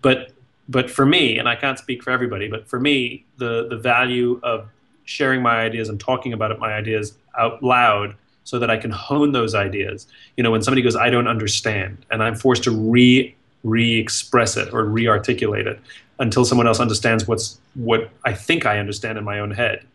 But 0.01 0.31
but 0.67 0.89
for 0.89 1.05
me, 1.05 1.37
and 1.37 1.47
I 1.47 1.55
can't 1.55 1.77
speak 1.77 2.03
for 2.03 2.11
everybody, 2.11 2.47
but 2.47 2.67
for 2.67 2.79
me, 2.79 3.25
the 3.37 3.67
the 3.69 3.77
value 3.77 4.39
of 4.43 4.67
sharing 5.05 5.41
my 5.41 5.61
ideas 5.61 5.89
and 5.89 5.99
talking 5.99 6.33
about 6.33 6.57
my 6.59 6.73
ideas 6.73 7.15
out 7.37 7.61
loud 7.61 8.15
so 8.45 8.59
that 8.59 8.69
I 8.69 8.77
can 8.77 8.91
hone 8.91 9.33
those 9.33 9.53
ideas. 9.53 10.07
You 10.37 10.43
know, 10.43 10.51
when 10.51 10.61
somebody 10.61 10.81
goes, 10.81 10.95
I 10.95 11.09
don't 11.09 11.27
understand, 11.27 12.05
and 12.09 12.23
I'm 12.23 12.35
forced 12.35 12.63
to 12.63 12.71
re 12.71 13.35
re-express 13.63 14.57
it 14.57 14.71
or 14.71 14.85
re-articulate 14.85 15.65
it 15.65 15.79
until 16.19 16.45
someone 16.45 16.67
else 16.67 16.79
understands 16.79 17.27
what's 17.27 17.59
what 17.73 18.11
I 18.23 18.31
think 18.31 18.65
I 18.65 18.77
understand 18.77 19.17
in 19.17 19.23
my 19.23 19.39
own 19.39 19.51
head, 19.51 19.85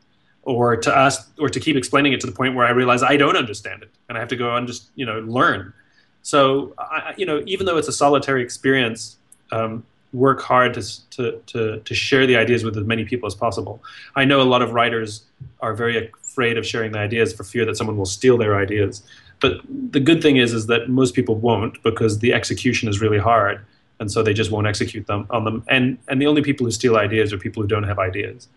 or 0.42 0.76
to 0.76 0.94
ask 0.94 1.30
or 1.38 1.48
to 1.48 1.60
keep 1.60 1.76
explaining 1.76 2.12
it 2.12 2.20
to 2.20 2.26
the 2.26 2.32
point 2.32 2.54
where 2.54 2.66
I 2.66 2.70
realize 2.70 3.02
I 3.02 3.16
don't 3.16 3.36
understand 3.36 3.82
it 3.82 3.90
and 4.08 4.18
I 4.18 4.20
have 4.20 4.28
to 4.28 4.36
go 4.36 4.54
and 4.56 4.66
just 4.66 4.90
you 4.96 5.06
know 5.06 5.20
learn. 5.20 5.72
So 6.22 6.74
I, 6.78 7.14
you 7.16 7.24
know, 7.24 7.42
even 7.46 7.64
though 7.64 7.78
it's 7.78 7.88
a 7.88 7.92
solitary 7.92 8.42
experience, 8.42 9.16
um, 9.52 9.84
work 10.12 10.40
hard 10.42 10.74
to, 10.74 11.10
to, 11.10 11.40
to, 11.46 11.80
to 11.80 11.94
share 11.94 12.26
the 12.26 12.36
ideas 12.36 12.64
with 12.64 12.76
as 12.76 12.84
many 12.84 13.04
people 13.04 13.26
as 13.26 13.34
possible. 13.34 13.82
I 14.16 14.24
know 14.24 14.42
a 14.42 14.44
lot 14.44 14.62
of 14.62 14.72
writers 14.72 15.24
are 15.60 15.74
very 15.74 16.10
afraid 16.30 16.56
of 16.56 16.66
sharing 16.66 16.92
the 16.92 16.98
ideas 16.98 17.32
for 17.32 17.44
fear 17.44 17.64
that 17.66 17.76
someone 17.76 17.96
will 17.96 18.06
steal 18.06 18.38
their 18.38 18.56
ideas. 18.56 19.02
But 19.40 19.60
the 19.92 20.00
good 20.00 20.22
thing 20.22 20.36
is, 20.36 20.52
is 20.52 20.66
that 20.66 20.88
most 20.88 21.14
people 21.14 21.34
won't 21.34 21.82
because 21.82 22.18
the 22.18 22.32
execution 22.32 22.88
is 22.88 23.00
really 23.00 23.18
hard, 23.18 23.60
and 23.98 24.10
so 24.10 24.22
they 24.22 24.34
just 24.34 24.50
won't 24.50 24.66
execute 24.66 25.06
them 25.06 25.26
on 25.30 25.44
them. 25.44 25.64
And 25.68 25.98
and 26.08 26.20
the 26.20 26.26
only 26.26 26.42
people 26.42 26.66
who 26.66 26.70
steal 26.70 26.96
ideas 26.96 27.32
are 27.32 27.38
people 27.38 27.62
who 27.62 27.68
don't 27.68 27.84
have 27.84 27.98
ideas. 27.98 28.48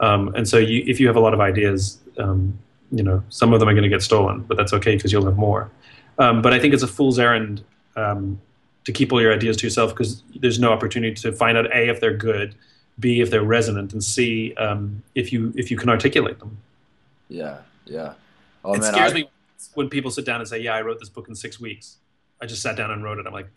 Um, 0.00 0.34
and 0.34 0.48
so 0.48 0.58
you, 0.58 0.82
if 0.86 0.98
you 0.98 1.06
have 1.06 1.16
a 1.16 1.20
lot 1.20 1.34
of 1.34 1.40
ideas, 1.40 1.98
um, 2.18 2.58
you 2.90 3.02
know 3.02 3.22
some 3.28 3.52
of 3.52 3.60
them 3.60 3.68
are 3.68 3.74
going 3.74 3.90
to 3.90 3.94
get 3.96 4.02
stolen, 4.02 4.40
but 4.48 4.56
that's 4.56 4.72
okay 4.72 4.96
because 4.96 5.12
you'll 5.12 5.26
have 5.26 5.36
more. 5.36 5.70
Um, 6.18 6.42
but 6.42 6.52
I 6.52 6.58
think 6.58 6.74
it's 6.74 6.82
a 6.82 6.88
fool's 6.88 7.18
errand 7.18 7.62
um, 7.96 8.40
to 8.84 8.92
keep 8.92 9.12
all 9.12 9.20
your 9.20 9.34
ideas 9.34 9.56
to 9.58 9.66
yourself 9.66 9.90
because 9.90 10.22
there's 10.40 10.58
no 10.58 10.72
opportunity 10.72 11.14
to 11.14 11.32
find 11.32 11.56
out 11.58 11.66
a 11.66 11.88
if 11.88 12.00
they're 12.00 12.16
good, 12.16 12.54
b 12.98 13.20
if 13.20 13.30
they're 13.30 13.44
resonant, 13.44 13.92
and 13.92 14.02
c 14.02 14.54
um, 14.56 15.02
if 15.14 15.32
you 15.32 15.52
if 15.56 15.70
you 15.70 15.76
can 15.76 15.88
articulate 15.88 16.38
them. 16.38 16.56
Yeah, 17.32 17.58
yeah. 17.86 18.14
Oh, 18.64 18.74
it 18.74 18.80
man, 18.80 18.92
scares 18.92 19.12
I- 19.12 19.14
me 19.14 19.30
when 19.74 19.88
people 19.88 20.10
sit 20.10 20.24
down 20.24 20.40
and 20.40 20.48
say, 20.48 20.58
"Yeah, 20.60 20.74
I 20.74 20.82
wrote 20.82 20.98
this 20.98 21.08
book 21.08 21.28
in 21.28 21.34
six 21.34 21.58
weeks." 21.60 21.96
I 22.40 22.46
just 22.46 22.60
sat 22.62 22.76
down 22.76 22.90
and 22.90 23.04
wrote 23.04 23.18
it. 23.18 23.26
I'm 23.26 23.32
like, 23.32 23.48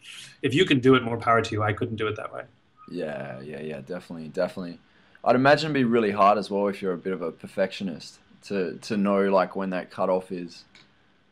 if 0.44 0.53
you 0.53 0.63
can 0.63 0.79
do 0.79 0.94
it, 0.96 1.01
more 1.03 1.17
power 1.17 1.41
to 1.41 1.51
you. 1.51 1.63
I 1.63 1.74
couldn't 1.74 1.96
do 1.96 2.08
it 2.08 2.15
that 2.17 2.32
way. 2.32 2.44
Yeah, 2.91 3.41
yeah, 3.41 3.60
yeah, 3.62 3.82
definitely, 3.82 4.27
definitely. 4.29 4.77
I'd 5.24 5.36
imagine 5.36 5.67
it'd 5.72 5.74
be 5.74 5.84
really 5.84 6.12
hard 6.12 6.38
as 6.38 6.51
well 6.51 6.67
if 6.67 6.84
you're 6.84 6.94
a 6.94 6.98
bit 6.98 7.12
of 7.13 7.22
a 7.24 7.32
perfectionist 7.32 8.20
to 8.44 8.77
to 8.84 8.96
know 8.96 9.22
like 9.29 9.55
when 9.55 9.72
that 9.72 9.89
cutoff 9.89 10.32
is 10.32 10.65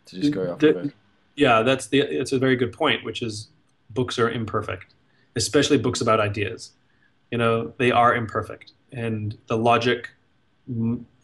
to 0.08 0.20
just 0.20 0.34
go 0.34 0.52
off 0.52 0.60
The- 0.60 0.80
it. 0.80 0.94
Yeah, 1.36 1.62
that's 1.64 1.88
the. 1.88 2.00
It's 2.00 2.32
a 2.32 2.40
very 2.40 2.56
good 2.56 2.74
point, 2.74 3.04
which 3.04 3.22
is 3.22 3.50
books 3.92 4.18
are 4.20 4.30
imperfect, 4.30 4.94
especially 5.36 5.78
books 5.78 6.02
about 6.02 6.20
ideas. 6.20 6.72
You 7.32 7.38
know, 7.40 7.74
they 7.78 7.92
are 7.92 8.14
imperfect, 8.16 8.72
and 8.92 9.38
the 9.48 9.58
logic 9.58 10.10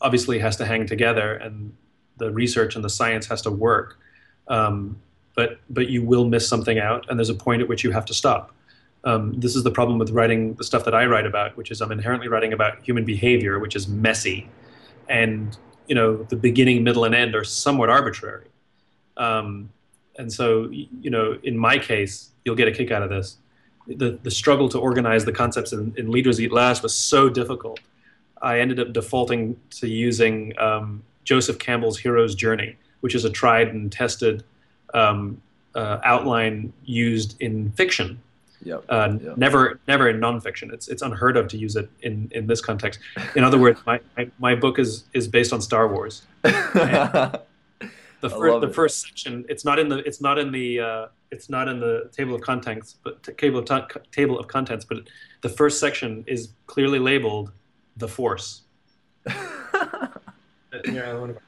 obviously 0.01 0.39
has 0.39 0.55
to 0.57 0.65
hang 0.65 0.85
together, 0.85 1.35
and 1.35 1.73
the 2.17 2.31
research 2.31 2.75
and 2.75 2.83
the 2.83 2.89
science 2.89 3.27
has 3.27 3.41
to 3.43 3.51
work. 3.51 3.97
Um, 4.47 4.99
but 5.35 5.59
but 5.69 5.89
you 5.89 6.03
will 6.03 6.25
miss 6.25 6.47
something 6.47 6.79
out, 6.79 7.05
and 7.09 7.17
there's 7.17 7.29
a 7.29 7.35
point 7.35 7.61
at 7.61 7.67
which 7.67 7.83
you 7.83 7.91
have 7.91 8.05
to 8.05 8.13
stop. 8.13 8.53
Um, 9.05 9.39
this 9.39 9.55
is 9.55 9.63
the 9.63 9.71
problem 9.71 9.97
with 9.97 10.11
writing 10.11 10.53
the 10.55 10.63
stuff 10.63 10.83
that 10.85 10.93
I 10.93 11.05
write 11.05 11.25
about, 11.25 11.55
which 11.55 11.71
is 11.71 11.81
I'm 11.81 11.91
inherently 11.91 12.27
writing 12.27 12.51
about 12.51 12.83
human 12.83 13.05
behavior, 13.05 13.59
which 13.59 13.75
is 13.75 13.87
messy, 13.87 14.49
and 15.07 15.57
you 15.87 15.95
know 15.95 16.23
the 16.23 16.35
beginning, 16.35 16.83
middle, 16.83 17.05
and 17.05 17.15
end 17.15 17.35
are 17.35 17.43
somewhat 17.43 17.89
arbitrary. 17.89 18.47
Um, 19.17 19.69
and 20.19 20.31
so, 20.31 20.69
you 20.69 21.09
know, 21.09 21.39
in 21.43 21.57
my 21.57 21.77
case, 21.77 22.31
you'll 22.43 22.55
get 22.55 22.67
a 22.67 22.71
kick 22.71 22.91
out 22.91 23.01
of 23.01 23.09
this. 23.09 23.37
The, 23.87 24.19
the 24.21 24.29
struggle 24.29 24.67
to 24.69 24.77
organize 24.77 25.25
the 25.25 25.31
concepts 25.31 25.71
in, 25.71 25.93
in 25.97 26.11
Leaders 26.11 26.41
Eat 26.41 26.51
Last 26.51 26.83
was 26.83 26.93
so 26.93 27.29
difficult. 27.29 27.79
I 28.41 28.59
ended 28.59 28.79
up 28.79 28.93
defaulting 28.93 29.59
to 29.71 29.87
using 29.87 30.57
um, 30.59 31.03
Joseph 31.23 31.59
Campbell's 31.59 31.97
Hero's 31.97 32.35
Journey, 32.35 32.75
which 33.01 33.15
is 33.15 33.25
a 33.25 33.29
tried 33.29 33.69
and 33.69 33.91
tested 33.91 34.43
um, 34.93 35.41
uh, 35.75 35.99
outline 36.03 36.73
used 36.83 37.35
in 37.41 37.71
fiction. 37.71 38.21
Yep. 38.63 38.85
Uh, 38.89 39.17
Yeah. 39.21 39.33
Never, 39.37 39.79
never 39.87 40.09
in 40.09 40.19
nonfiction. 40.19 40.73
It's 40.73 40.87
it's 40.89 41.01
unheard 41.01 41.37
of 41.37 41.47
to 41.49 41.57
use 41.57 41.75
it 41.75 41.89
in, 42.01 42.29
in 42.33 42.47
this 42.47 42.59
context. 42.61 42.99
In 43.35 43.43
other 43.43 43.57
words, 43.57 43.79
my, 43.85 43.99
my, 44.17 44.29
my 44.39 44.55
book 44.55 44.79
is 44.79 45.05
is 45.13 45.27
based 45.27 45.53
on 45.53 45.61
Star 45.61 45.87
Wars 45.87 46.23
the 48.21 48.29
first 48.29 48.61
the 48.61 48.67
it. 48.67 48.75
first 48.75 49.01
section 49.01 49.45
it's 49.47 49.63
not 49.63 49.79
in 49.79 49.87
the 49.89 49.97
it's 49.99 50.21
not 50.21 50.37
in 50.37 50.51
the 50.51 50.79
uh, 50.79 51.07
it's 51.31 51.49
not 51.49 51.67
in 51.67 51.79
the 51.79 52.09
table 52.11 52.35
of 52.35 52.41
contents 52.41 52.97
but 53.03 53.23
table 53.37 53.59
of 53.59 53.65
ta- 53.65 53.87
table 54.11 54.37
of 54.37 54.47
contents 54.47 54.85
but 54.85 54.97
the 55.41 55.49
first 55.49 55.79
section 55.79 56.23
is 56.27 56.49
clearly 56.67 56.99
labeled 56.99 57.51
the 57.99 58.07
force 58.07 58.61
I 59.27 61.13
wonder 61.13 61.33
about 61.33 61.41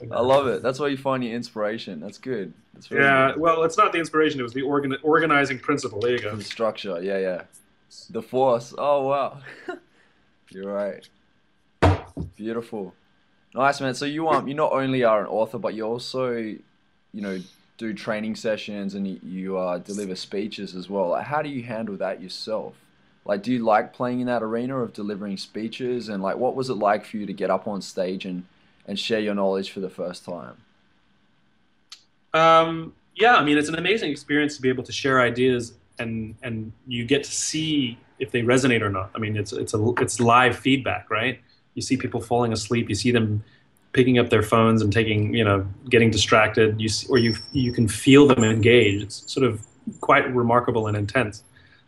that. 0.00 0.12
I 0.12 0.20
love 0.20 0.46
it. 0.48 0.62
That's 0.62 0.80
where 0.80 0.88
you 0.88 0.96
find 0.96 1.22
your 1.24 1.32
inspiration. 1.34 2.00
That's 2.00 2.18
good. 2.18 2.52
That's 2.72 2.90
really 2.90 3.04
yeah 3.04 3.32
good. 3.32 3.40
well 3.40 3.62
it's 3.62 3.76
not 3.76 3.92
the 3.92 3.98
inspiration 3.98 4.40
it 4.40 4.42
was 4.42 4.52
the 4.52 4.62
organ- 4.62 4.96
organizing 5.02 5.58
principle 5.58 6.00
there 6.00 6.12
you 6.12 6.18
go 6.18 6.34
The 6.36 6.44
structure. 6.44 7.00
Yeah, 7.02 7.18
yeah. 7.18 7.42
The 8.10 8.22
force. 8.22 8.74
Oh 8.76 9.08
wow. 9.08 9.40
You're 10.50 10.72
right. 10.72 11.08
Beautiful. 12.36 12.94
Nice 13.54 13.80
man. 13.80 13.94
So 13.94 14.04
you 14.04 14.28
um 14.28 14.48
you 14.48 14.54
not 14.54 14.72
only 14.72 15.04
are 15.04 15.20
an 15.20 15.26
author 15.26 15.58
but 15.58 15.74
you 15.74 15.84
also 15.84 16.32
you 16.32 16.60
know 17.12 17.38
do 17.76 17.92
training 17.92 18.36
sessions 18.36 18.94
and 18.94 19.06
you, 19.06 19.20
you 19.22 19.58
uh, 19.58 19.78
deliver 19.78 20.14
speeches 20.14 20.74
as 20.76 20.88
well. 20.88 21.08
Like, 21.10 21.26
how 21.26 21.42
do 21.42 21.48
you 21.48 21.62
handle 21.64 21.96
that 21.96 22.22
yourself? 22.22 22.74
Like, 23.24 23.42
do 23.42 23.52
you 23.52 23.60
like 23.60 23.92
playing 23.92 24.20
in 24.20 24.26
that 24.26 24.42
arena 24.42 24.78
of 24.78 24.92
delivering 24.92 25.36
speeches? 25.38 26.08
And 26.08 26.22
like, 26.22 26.36
what 26.36 26.54
was 26.54 26.68
it 26.68 26.74
like 26.74 27.06
for 27.06 27.16
you 27.16 27.26
to 27.26 27.32
get 27.32 27.50
up 27.50 27.66
on 27.66 27.80
stage 27.82 28.24
and 28.24 28.44
and 28.86 28.98
share 28.98 29.20
your 29.20 29.34
knowledge 29.34 29.70
for 29.70 29.80
the 29.80 29.88
first 29.88 30.24
time? 30.24 30.56
Um, 32.34 32.92
yeah, 33.14 33.36
I 33.36 33.44
mean, 33.44 33.56
it's 33.56 33.68
an 33.68 33.76
amazing 33.76 34.10
experience 34.10 34.56
to 34.56 34.62
be 34.62 34.68
able 34.68 34.84
to 34.84 34.92
share 34.92 35.20
ideas 35.20 35.74
and 35.98 36.34
and 36.42 36.72
you 36.86 37.04
get 37.04 37.24
to 37.24 37.30
see 37.30 37.98
if 38.18 38.30
they 38.30 38.42
resonate 38.42 38.82
or 38.82 38.90
not. 38.90 39.10
I 39.14 39.18
mean, 39.18 39.36
it's 39.36 39.52
it's 39.52 39.74
a 39.74 39.92
it's 39.98 40.20
live 40.20 40.56
feedback, 40.58 41.10
right? 41.10 41.40
You 41.74 41.82
see 41.82 41.96
people 41.96 42.20
falling 42.20 42.52
asleep. 42.52 42.88
You 42.88 42.94
see 42.94 43.10
them 43.10 43.42
picking 43.92 44.18
up 44.18 44.28
their 44.30 44.42
phones 44.42 44.82
and 44.82 44.92
taking, 44.92 45.34
you 45.34 45.44
know, 45.44 45.66
getting 45.88 46.10
distracted. 46.10 46.80
You 46.80 46.88
or 47.08 47.18
you 47.18 47.36
you 47.52 47.72
can 47.72 47.88
feel 47.88 48.26
them 48.26 48.44
engage. 48.44 49.02
It's 49.02 49.32
sort 49.32 49.46
of 49.46 49.64
quite 50.00 50.32
remarkable 50.34 50.86
and 50.86 50.96
intense. 50.96 51.42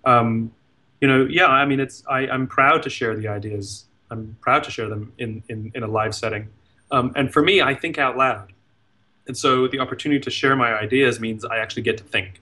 Um, 0.05 0.52
you 1.00 1.09
know, 1.09 1.26
yeah. 1.29 1.47
I 1.47 1.65
mean, 1.65 1.81
it's 1.81 2.03
I, 2.09 2.21
I'm 2.29 2.47
proud 2.47 2.83
to 2.85 2.91
share 2.91 3.17
the 3.17 3.29
ideas. 3.29 3.85
I'm 4.11 4.37
proud 4.41 4.65
to 4.65 4.71
share 4.71 4.88
them 4.88 5.12
in 5.19 5.43
in, 5.49 5.73
in 5.75 5.83
a 5.83 5.88
live 5.88 6.15
setting. 6.15 6.49
Um, 6.91 7.12
and 7.17 7.33
for 7.33 7.43
me, 7.43 7.61
I 7.61 7.75
think 7.75 7.99
out 7.99 8.17
loud. 8.17 8.53
And 9.26 9.37
so 9.37 9.67
the 9.67 9.81
opportunity 9.81 10.21
to 10.21 10.31
share 10.31 10.55
my 10.55 10.79
ideas 10.79 11.19
means 11.21 11.45
I 11.45 11.59
actually 11.59 11.83
get 11.83 11.99
to 11.99 12.05
think. 12.05 12.41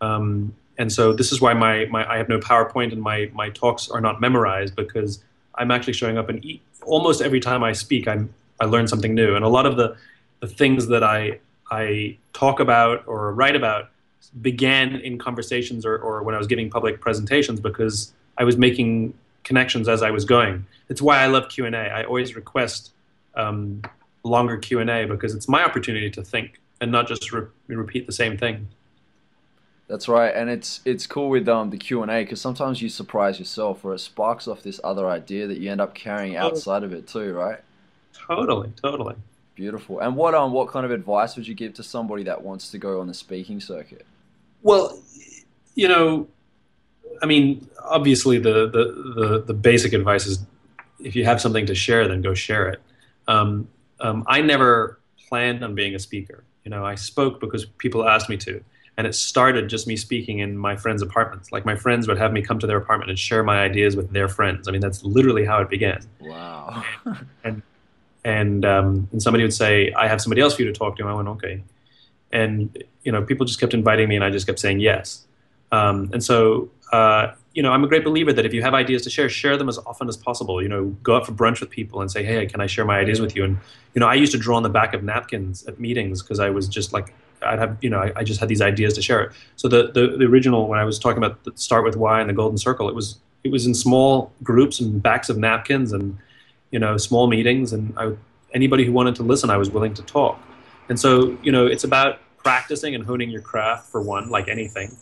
Um, 0.00 0.54
and 0.78 0.92
so 0.92 1.12
this 1.12 1.32
is 1.32 1.40
why 1.40 1.52
my, 1.54 1.86
my 1.86 2.10
I 2.10 2.16
have 2.16 2.28
no 2.28 2.38
PowerPoint 2.38 2.92
and 2.92 3.02
my, 3.02 3.30
my 3.34 3.50
talks 3.50 3.90
are 3.90 4.00
not 4.00 4.20
memorized 4.20 4.76
because 4.76 5.22
I'm 5.56 5.70
actually 5.70 5.92
showing 5.92 6.16
up 6.16 6.28
and 6.28 6.42
e- 6.44 6.62
almost 6.82 7.20
every 7.20 7.40
time 7.40 7.62
I 7.62 7.72
speak, 7.72 8.08
I'm, 8.08 8.32
I 8.60 8.64
learn 8.64 8.86
something 8.88 9.14
new. 9.14 9.34
And 9.34 9.44
a 9.44 9.48
lot 9.48 9.66
of 9.66 9.76
the, 9.76 9.96
the 10.40 10.46
things 10.46 10.86
that 10.86 11.02
I, 11.02 11.40
I 11.70 12.16
talk 12.32 12.60
about 12.60 13.06
or 13.06 13.32
write 13.34 13.56
about 13.56 13.89
began 14.40 14.96
in 14.96 15.18
conversations 15.18 15.84
or, 15.84 15.96
or 15.98 16.22
when 16.22 16.34
I 16.34 16.38
was 16.38 16.46
giving 16.46 16.70
public 16.70 17.00
presentations 17.00 17.60
because 17.60 18.12
I 18.38 18.44
was 18.44 18.56
making 18.56 19.14
connections 19.44 19.88
as 19.88 20.02
I 20.02 20.10
was 20.10 20.24
going. 20.24 20.66
It's 20.88 21.02
why 21.02 21.18
I 21.18 21.26
love 21.26 21.48
Q&A. 21.48 21.76
I 21.76 22.04
always 22.04 22.36
request 22.36 22.92
um, 23.34 23.82
longer 24.24 24.56
q&a 24.58 25.06
because 25.06 25.34
it's 25.34 25.48
my 25.48 25.64
opportunity 25.64 26.10
to 26.10 26.22
think 26.22 26.60
and 26.80 26.92
not 26.92 27.08
just 27.08 27.32
re- 27.32 27.46
repeat 27.68 28.06
the 28.06 28.12
same 28.12 28.36
thing 28.36 28.68
That's 29.88 30.08
right, 30.08 30.32
and 30.34 30.48
it's 30.48 30.80
it's 30.84 31.06
cool 31.06 31.30
with 31.30 31.48
um 31.48 31.70
the 31.70 31.76
Q 31.76 32.02
and 32.02 32.10
A 32.10 32.22
because 32.22 32.40
sometimes 32.40 32.80
you 32.80 32.88
surprise 32.88 33.40
yourself, 33.40 33.84
or 33.84 33.92
it 33.94 33.98
sparks 33.98 34.46
off 34.46 34.62
this 34.62 34.78
other 34.84 35.08
idea 35.08 35.48
that 35.48 35.58
you 35.58 35.68
end 35.68 35.80
up 35.80 35.94
carrying 35.94 36.36
outside 36.36 36.84
of 36.84 36.92
it 36.92 37.08
too, 37.08 37.32
right? 37.32 37.58
totally 38.12 38.72
totally 38.80 39.16
Beautiful. 39.60 40.00
And 40.00 40.16
what 40.16 40.34
um 40.34 40.52
what 40.52 40.68
kind 40.68 40.86
of 40.86 40.90
advice 40.90 41.36
would 41.36 41.46
you 41.46 41.54
give 41.54 41.74
to 41.74 41.82
somebody 41.82 42.22
that 42.24 42.40
wants 42.42 42.70
to 42.70 42.78
go 42.78 43.00
on 43.00 43.06
the 43.06 43.14
speaking 43.14 43.60
circuit? 43.60 44.06
well 44.62 44.98
you 45.74 45.88
know 45.88 46.26
i 47.22 47.26
mean 47.26 47.68
obviously 47.84 48.38
the, 48.38 48.68
the, 48.68 49.20
the, 49.20 49.44
the 49.46 49.54
basic 49.54 49.92
advice 49.92 50.26
is 50.26 50.44
if 50.98 51.16
you 51.16 51.24
have 51.24 51.40
something 51.40 51.66
to 51.66 51.74
share 51.74 52.06
then 52.06 52.20
go 52.20 52.34
share 52.34 52.68
it 52.68 52.80
um, 53.28 53.68
um, 54.00 54.24
i 54.26 54.40
never 54.40 54.98
planned 55.28 55.64
on 55.64 55.74
being 55.74 55.94
a 55.94 55.98
speaker 55.98 56.44
you 56.64 56.70
know 56.70 56.84
i 56.84 56.94
spoke 56.94 57.40
because 57.40 57.64
people 57.64 58.08
asked 58.08 58.28
me 58.28 58.36
to 58.36 58.62
And 58.98 59.06
it 59.06 59.14
started 59.14 59.70
just 59.70 59.86
me 59.86 59.96
speaking 59.96 60.40
in 60.40 60.58
my 60.58 60.76
friends' 60.76 61.00
apartments. 61.00 61.52
Like 61.52 61.64
my 61.64 61.74
friends 61.74 62.06
would 62.06 62.18
have 62.18 62.32
me 62.32 62.42
come 62.42 62.58
to 62.58 62.66
their 62.66 62.76
apartment 62.76 63.08
and 63.08 63.18
share 63.18 63.42
my 63.42 63.58
ideas 63.62 63.96
with 63.96 64.10
their 64.12 64.28
friends. 64.28 64.68
I 64.68 64.72
mean, 64.72 64.82
that's 64.82 65.02
literally 65.02 65.44
how 65.50 65.62
it 65.62 65.70
began. 65.70 66.00
Wow. 66.20 66.84
and 67.44 67.62
and 68.24 68.64
um, 68.64 69.08
and 69.12 69.22
somebody 69.22 69.44
would 69.44 69.54
say, 69.54 69.92
"I 69.92 70.08
have 70.08 70.20
somebody 70.20 70.40
else 70.40 70.54
for 70.54 70.62
you 70.62 70.72
to 70.72 70.78
talk 70.78 70.96
to." 70.96 71.02
And 71.02 71.10
I 71.10 71.14
went, 71.14 71.28
"Okay," 71.28 71.62
and 72.32 72.76
you 73.02 73.12
know, 73.12 73.22
people 73.22 73.46
just 73.46 73.60
kept 73.60 73.74
inviting 73.74 74.08
me, 74.08 74.16
and 74.16 74.24
I 74.24 74.30
just 74.30 74.46
kept 74.46 74.58
saying 74.58 74.80
yes. 74.80 75.26
Um, 75.72 76.10
and 76.12 76.22
so, 76.22 76.70
uh, 76.92 77.32
you 77.54 77.62
know, 77.62 77.72
I'm 77.72 77.84
a 77.84 77.88
great 77.88 78.04
believer 78.04 78.32
that 78.32 78.44
if 78.44 78.52
you 78.52 78.62
have 78.62 78.74
ideas 78.74 79.02
to 79.02 79.10
share, 79.10 79.28
share 79.28 79.56
them 79.56 79.68
as 79.68 79.78
often 79.78 80.08
as 80.08 80.16
possible. 80.16 80.62
You 80.62 80.68
know, 80.68 80.84
go 81.02 81.16
out 81.16 81.26
for 81.26 81.32
brunch 81.32 81.60
with 81.60 81.70
people 81.70 82.00
and 82.00 82.10
say, 82.10 82.22
"Hey, 82.24 82.46
can 82.46 82.60
I 82.60 82.66
share 82.66 82.84
my 82.84 82.98
ideas 82.98 83.20
with 83.20 83.34
you?" 83.34 83.44
And 83.44 83.58
you 83.94 84.00
know, 84.00 84.06
I 84.06 84.14
used 84.14 84.32
to 84.32 84.38
draw 84.38 84.56
on 84.56 84.62
the 84.62 84.68
back 84.68 84.94
of 84.94 85.02
napkins 85.02 85.66
at 85.66 85.80
meetings 85.80 86.22
because 86.22 86.40
I 86.40 86.50
was 86.50 86.68
just 86.68 86.92
like, 86.92 87.14
I'd 87.42 87.58
have, 87.58 87.76
you 87.80 87.90
know, 87.90 87.98
I, 87.98 88.12
I, 88.16 88.24
just 88.24 88.38
had 88.38 88.48
these 88.48 88.60
ideas 88.60 88.94
to 88.94 89.02
share. 89.02 89.32
So 89.56 89.68
the, 89.68 89.90
the 89.92 90.16
the 90.18 90.24
original 90.26 90.68
when 90.68 90.78
I 90.78 90.84
was 90.84 90.98
talking 90.98 91.18
about 91.18 91.42
the 91.44 91.52
start 91.54 91.84
with 91.84 91.96
why 91.96 92.20
and 92.20 92.28
the 92.28 92.34
golden 92.34 92.58
circle, 92.58 92.88
it 92.88 92.94
was 92.94 93.18
it 93.44 93.50
was 93.50 93.66
in 93.66 93.74
small 93.74 94.32
groups 94.42 94.80
and 94.80 95.02
backs 95.02 95.28
of 95.28 95.38
napkins 95.38 95.92
and 95.92 96.18
you 96.70 96.78
know, 96.78 96.96
small 96.96 97.26
meetings, 97.26 97.72
and 97.72 97.92
I, 97.96 98.12
anybody 98.54 98.84
who 98.84 98.92
wanted 98.92 99.14
to 99.16 99.22
listen, 99.22 99.50
I 99.50 99.56
was 99.56 99.70
willing 99.70 99.94
to 99.94 100.02
talk. 100.02 100.40
And 100.88 100.98
so, 100.98 101.36
you 101.42 101.52
know, 101.52 101.66
it's 101.66 101.84
about 101.84 102.20
practicing 102.38 102.94
and 102.94 103.04
honing 103.04 103.30
your 103.30 103.42
craft 103.42 103.88
for 103.88 104.00
one, 104.00 104.30
like 104.30 104.48
anything. 104.48 104.96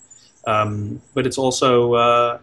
Um, 0.47 1.01
but 1.15 1.27
it's 1.27 1.39
also 1.39 1.95
uh, 1.95 2.39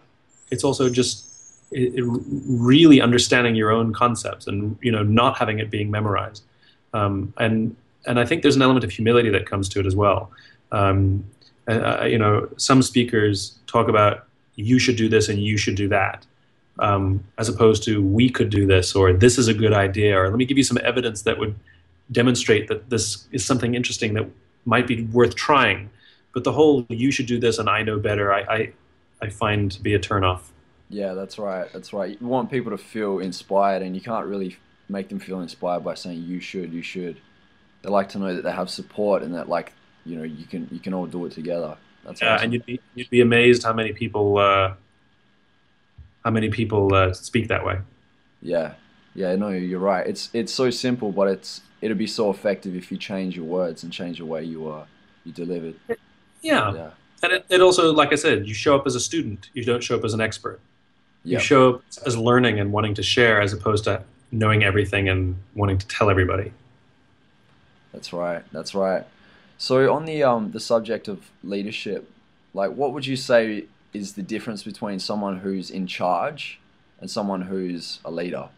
it's 0.50 0.64
also 0.64 0.88
just 0.88 1.26
it, 1.70 1.94
it 1.94 2.04
really 2.04 3.00
understanding 3.00 3.54
your 3.54 3.70
own 3.70 3.92
concepts 3.92 4.46
and 4.46 4.78
you 4.80 4.92
know 4.92 5.02
not 5.02 5.38
having 5.38 5.58
it 5.58 5.70
being 5.70 5.90
memorized. 5.90 6.44
Um, 6.92 7.32
and 7.38 7.76
and 8.06 8.20
I 8.20 8.24
think 8.24 8.42
there's 8.42 8.56
an 8.56 8.62
element 8.62 8.84
of 8.84 8.90
humility 8.90 9.30
that 9.30 9.46
comes 9.46 9.68
to 9.70 9.80
it 9.80 9.86
as 9.86 9.96
well. 9.96 10.30
Um, 10.72 11.24
uh, 11.68 12.04
you 12.04 12.18
know, 12.18 12.48
some 12.56 12.80
speakers 12.80 13.58
talk 13.66 13.88
about 13.88 14.26
you 14.54 14.78
should 14.78 14.96
do 14.96 15.08
this 15.08 15.28
and 15.28 15.42
you 15.42 15.56
should 15.56 15.74
do 15.74 15.88
that 15.88 16.24
um, 16.78 17.24
as 17.38 17.48
opposed 17.48 17.82
to 17.84 18.02
we 18.02 18.28
could 18.28 18.50
do 18.50 18.66
this 18.66 18.94
or 18.94 19.12
this 19.12 19.38
is 19.38 19.48
a 19.48 19.54
good 19.54 19.72
idea 19.72 20.18
or 20.18 20.28
let 20.28 20.36
me 20.36 20.44
give 20.44 20.58
you 20.58 20.64
some 20.64 20.78
evidence 20.82 21.22
that 21.22 21.38
would 21.38 21.54
demonstrate 22.12 22.68
that 22.68 22.90
this 22.90 23.26
is 23.32 23.44
something 23.44 23.74
interesting 23.74 24.14
that 24.14 24.28
might 24.64 24.86
be 24.86 25.04
worth 25.04 25.34
trying. 25.34 25.90
But 26.32 26.44
the 26.44 26.52
whole 26.52 26.84
you 26.88 27.10
should 27.10 27.26
do 27.26 27.38
this 27.38 27.58
and 27.58 27.68
I 27.68 27.82
know 27.82 27.98
better, 27.98 28.32
I, 28.32 28.40
I, 28.40 28.72
I 29.22 29.30
find 29.30 29.70
to 29.72 29.80
be 29.80 29.94
a 29.94 29.98
turnoff. 29.98 30.40
Yeah, 30.88 31.14
that's 31.14 31.38
right. 31.38 31.72
That's 31.72 31.92
right. 31.92 32.16
You 32.20 32.26
want 32.26 32.50
people 32.50 32.70
to 32.70 32.78
feel 32.78 33.18
inspired, 33.18 33.82
and 33.82 33.94
you 33.94 34.00
can't 34.00 34.26
really 34.26 34.56
make 34.88 35.08
them 35.08 35.18
feel 35.18 35.40
inspired 35.40 35.80
by 35.80 35.94
saying 35.94 36.22
you 36.22 36.40
should, 36.40 36.72
you 36.72 36.82
should. 36.82 37.20
They 37.82 37.90
like 37.90 38.08
to 38.10 38.18
know 38.18 38.34
that 38.34 38.42
they 38.42 38.52
have 38.52 38.70
support 38.70 39.22
and 39.22 39.34
that 39.34 39.48
like 39.48 39.72
you 40.04 40.16
know 40.16 40.22
you 40.22 40.46
can 40.46 40.68
you 40.70 40.78
can 40.78 40.94
all 40.94 41.06
do 41.06 41.26
it 41.26 41.32
together. 41.32 41.76
That's 42.04 42.22
yeah, 42.22 42.34
awesome. 42.34 42.44
and 42.44 42.52
you'd 42.52 42.66
be 42.66 42.80
you'd 42.94 43.10
be 43.10 43.20
amazed 43.20 43.64
how 43.64 43.72
many 43.72 43.92
people 43.92 44.38
uh, 44.38 44.74
how 46.26 46.32
many 46.32 46.50
people 46.50 46.92
uh, 46.92 47.12
speak 47.12 47.46
that 47.46 47.64
way. 47.64 47.78
Yeah, 48.42 48.72
yeah, 49.14 49.36
no, 49.36 49.50
you're 49.50 49.78
right. 49.78 50.04
It's 50.04 50.28
it's 50.32 50.52
so 50.52 50.70
simple, 50.70 51.12
but 51.12 51.28
it's 51.28 51.60
it'll 51.80 51.96
be 51.96 52.08
so 52.08 52.30
effective 52.30 52.74
if 52.74 52.90
you 52.90 52.98
change 52.98 53.36
your 53.36 53.44
words 53.44 53.84
and 53.84 53.92
change 53.92 54.18
the 54.18 54.26
way 54.26 54.42
you 54.42 54.66
are 54.66 54.88
you 55.24 55.30
deliver. 55.30 55.72
Yeah. 56.42 56.74
yeah. 56.74 56.90
And 57.22 57.32
it, 57.32 57.46
it 57.48 57.60
also, 57.60 57.92
like 57.92 58.12
I 58.12 58.16
said, 58.16 58.48
you 58.48 58.54
show 58.54 58.74
up 58.74 58.88
as 58.88 58.96
a 58.96 59.00
student. 59.00 59.50
You 59.54 59.64
don't 59.64 59.84
show 59.84 59.94
up 59.96 60.04
as 60.04 60.14
an 60.14 60.20
expert. 60.20 60.58
Yep. 61.22 61.40
You 61.40 61.44
show 61.44 61.74
up 61.74 61.82
as 62.04 62.18
learning 62.18 62.58
and 62.58 62.72
wanting 62.72 62.94
to 62.94 63.04
share, 63.04 63.40
as 63.40 63.52
opposed 63.52 63.84
to 63.84 64.02
knowing 64.32 64.64
everything 64.64 65.08
and 65.08 65.36
wanting 65.54 65.78
to 65.78 65.86
tell 65.86 66.10
everybody. 66.10 66.52
That's 67.92 68.12
right. 68.12 68.42
That's 68.50 68.74
right. 68.74 69.04
So 69.58 69.94
on 69.94 70.06
the 70.06 70.24
um 70.24 70.50
the 70.50 70.60
subject 70.60 71.06
of 71.06 71.30
leadership, 71.44 72.10
like 72.52 72.72
what 72.72 72.92
would 72.92 73.06
you 73.06 73.14
say 73.14 73.66
is 73.92 74.14
the 74.14 74.22
difference 74.22 74.62
between 74.62 74.98
someone 74.98 75.38
who's 75.38 75.70
in 75.70 75.86
charge 75.86 76.60
and 77.00 77.10
someone 77.10 77.42
who's 77.42 78.00
a 78.04 78.10
leader? 78.10 78.48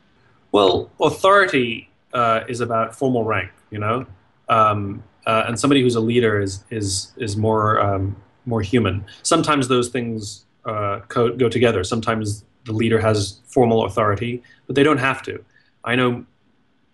Well, 0.52 0.90
authority 1.00 1.90
uh, 2.12 2.40
is 2.48 2.60
about 2.60 2.94
formal 2.94 3.24
rank, 3.24 3.50
you 3.70 3.78
know, 3.78 4.06
um, 4.48 5.02
uh, 5.26 5.44
and 5.46 5.58
somebody 5.58 5.82
who's 5.82 5.94
a 5.94 6.00
leader 6.00 6.40
is 6.40 6.64
is 6.70 7.12
is 7.18 7.36
more 7.36 7.80
um, 7.80 8.16
more 8.46 8.62
human. 8.62 9.04
Sometimes 9.22 9.68
those 9.68 9.88
things 9.88 10.46
uh, 10.64 11.00
co- 11.08 11.36
go 11.36 11.48
together. 11.48 11.84
Sometimes 11.84 12.44
the 12.64 12.72
leader 12.72 12.98
has 12.98 13.40
formal 13.44 13.84
authority, 13.84 14.42
but 14.66 14.74
they 14.74 14.82
don't 14.82 14.98
have 14.98 15.22
to. 15.22 15.44
I 15.84 15.96
know 15.96 16.24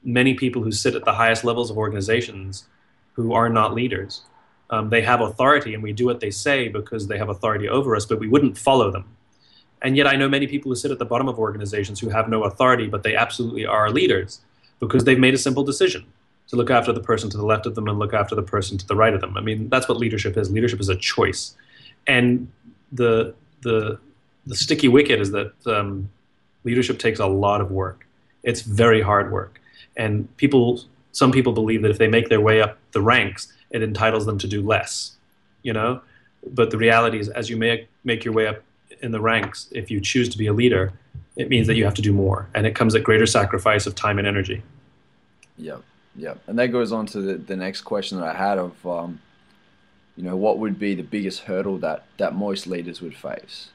many 0.03 0.35
people 0.35 0.63
who 0.63 0.73
sit 0.73 0.95
at 0.95 1.05
the 1.05 1.13
highest 1.13 1.45
levels 1.45 1.71
of 1.71 1.79
organizations 1.79 2.67
who 3.15 3.33
are 3.33 3.49
not 3.49 3.73
leaders 3.75 4.23
um, 4.71 4.91
they 4.91 5.03
have 5.03 5.21
authority 5.21 5.75
and 5.75 5.83
we 5.83 5.93
do 5.93 6.07
what 6.07 6.21
they 6.21 6.31
say 6.31 6.69
because 6.69 7.07
they 7.07 7.19
have 7.19 7.29
authority 7.29 7.69
over 7.69 7.95
us, 7.95 8.07
but 8.07 8.19
we 8.19 8.29
wouldn't 8.29 8.57
follow 8.57 8.91
them. 8.91 9.05
And 9.83 9.97
yet, 9.97 10.07
I 10.07 10.17
know 10.17 10.29
many 10.29 10.47
people 10.47 10.71
who 10.71 10.77
sit 10.77 10.91
at 10.91 10.99
the 10.99 11.05
bottom 11.05 11.29
of 11.29 11.39
organizations 11.39 12.01
who 12.01 12.09
have 12.09 12.29
no 12.29 12.45
authority, 12.45 12.87
but 12.87 13.03
they 13.03 13.15
absolutely 13.15 13.67
are 13.67 13.91
leaders 13.91 14.41
because 14.81 15.05
they've 15.05 15.19
made 15.19 15.35
a 15.35 15.39
simple 15.39 15.63
decision 15.63 16.07
to 16.49 16.57
look 16.57 16.71
after 16.71 16.93
the 16.93 17.01
person 17.01 17.29
to 17.31 17.37
the 17.37 17.45
left 17.45 17.67
of 17.67 17.75
them 17.75 17.89
and 17.89 17.99
look 17.99 18.15
after 18.15 18.35
the 18.35 18.43
person 18.43 18.79
to 18.79 18.87
the 18.87 18.97
right 18.97 19.13
of 19.15 19.21
them. 19.21 19.37
I 19.37 19.43
mean, 19.43 19.69
that's 19.69 19.89
what 19.89 19.99
leadership 19.99 20.37
is. 20.37 20.51
Leadership 20.51 20.81
is 20.81 20.89
a 20.89 20.97
choice. 20.97 21.55
And 22.07 22.51
the, 22.93 23.35
the, 23.63 23.99
the 24.47 24.57
sticky 24.57 24.89
wicket 24.89 25.21
is 25.21 25.31
that 25.33 25.53
um, 25.67 26.11
leadership 26.65 26.99
takes 26.99 27.19
a 27.19 27.27
lot 27.27 27.61
of 27.61 27.71
work. 27.71 28.07
It's 28.43 28.63
very 28.63 29.01
hard 29.01 29.33
work. 29.33 29.61
And 29.97 30.35
people, 30.37 30.81
some 31.13 31.33
people 31.33 31.53
believe 31.53 31.83
that 31.83 31.91
if 31.91 31.99
they 31.99 32.09
make 32.09 32.29
their 32.29 32.41
way 32.41 32.61
up 32.61 32.79
the 32.93 33.01
ranks, 33.01 33.53
it 33.75 33.83
entitles 33.83 34.25
them 34.25 34.39
to 34.39 34.47
do 34.47 34.63
less, 34.63 35.17
you 35.63 35.73
know. 35.73 36.01
But 36.53 36.71
the 36.71 36.79
reality 36.79 37.19
is, 37.19 37.29
as 37.29 37.51
you 37.51 37.57
make 37.57 37.89
make 38.05 38.25
your 38.25 38.33
way 38.33 38.47
up 38.47 38.63
in 39.03 39.11
the 39.11 39.21
ranks, 39.21 39.69
if 39.73 39.91
you 39.91 40.01
choose 40.01 40.29
to 40.31 40.39
be 40.39 40.47
a 40.47 40.53
leader, 40.53 40.93
it 41.37 41.49
means 41.49 41.67
that 41.67 41.75
you 41.75 41.85
have 41.85 41.95
to 41.95 42.03
do 42.03 42.13
more, 42.13 42.49
and 42.55 42.67
it 42.67 42.75
comes 42.75 42.95
at 42.95 43.03
greater 43.03 43.27
sacrifice 43.27 43.87
of 43.87 43.95
time 43.95 44.19
and 44.19 44.29
energy. 44.29 44.63
Yeah, 45.59 45.79
yeah, 46.15 46.35
and 46.47 46.59
that 46.59 46.69
goes 46.69 46.93
on 46.93 47.07
to 47.07 47.21
the, 47.21 47.35
the 47.35 47.57
next 47.57 47.81
question 47.81 48.21
that 48.21 48.37
I 48.37 48.39
had 48.39 48.59
of, 48.59 48.87
um, 48.87 49.21
you 50.17 50.23
know, 50.23 50.37
what 50.37 50.59
would 50.59 50.79
be 50.79 50.95
the 50.95 51.03
biggest 51.03 51.41
hurdle 51.41 51.79
that 51.79 52.05
that 52.19 52.35
most 52.35 52.69
leaders 52.69 53.03
would 53.03 53.17
face, 53.17 53.71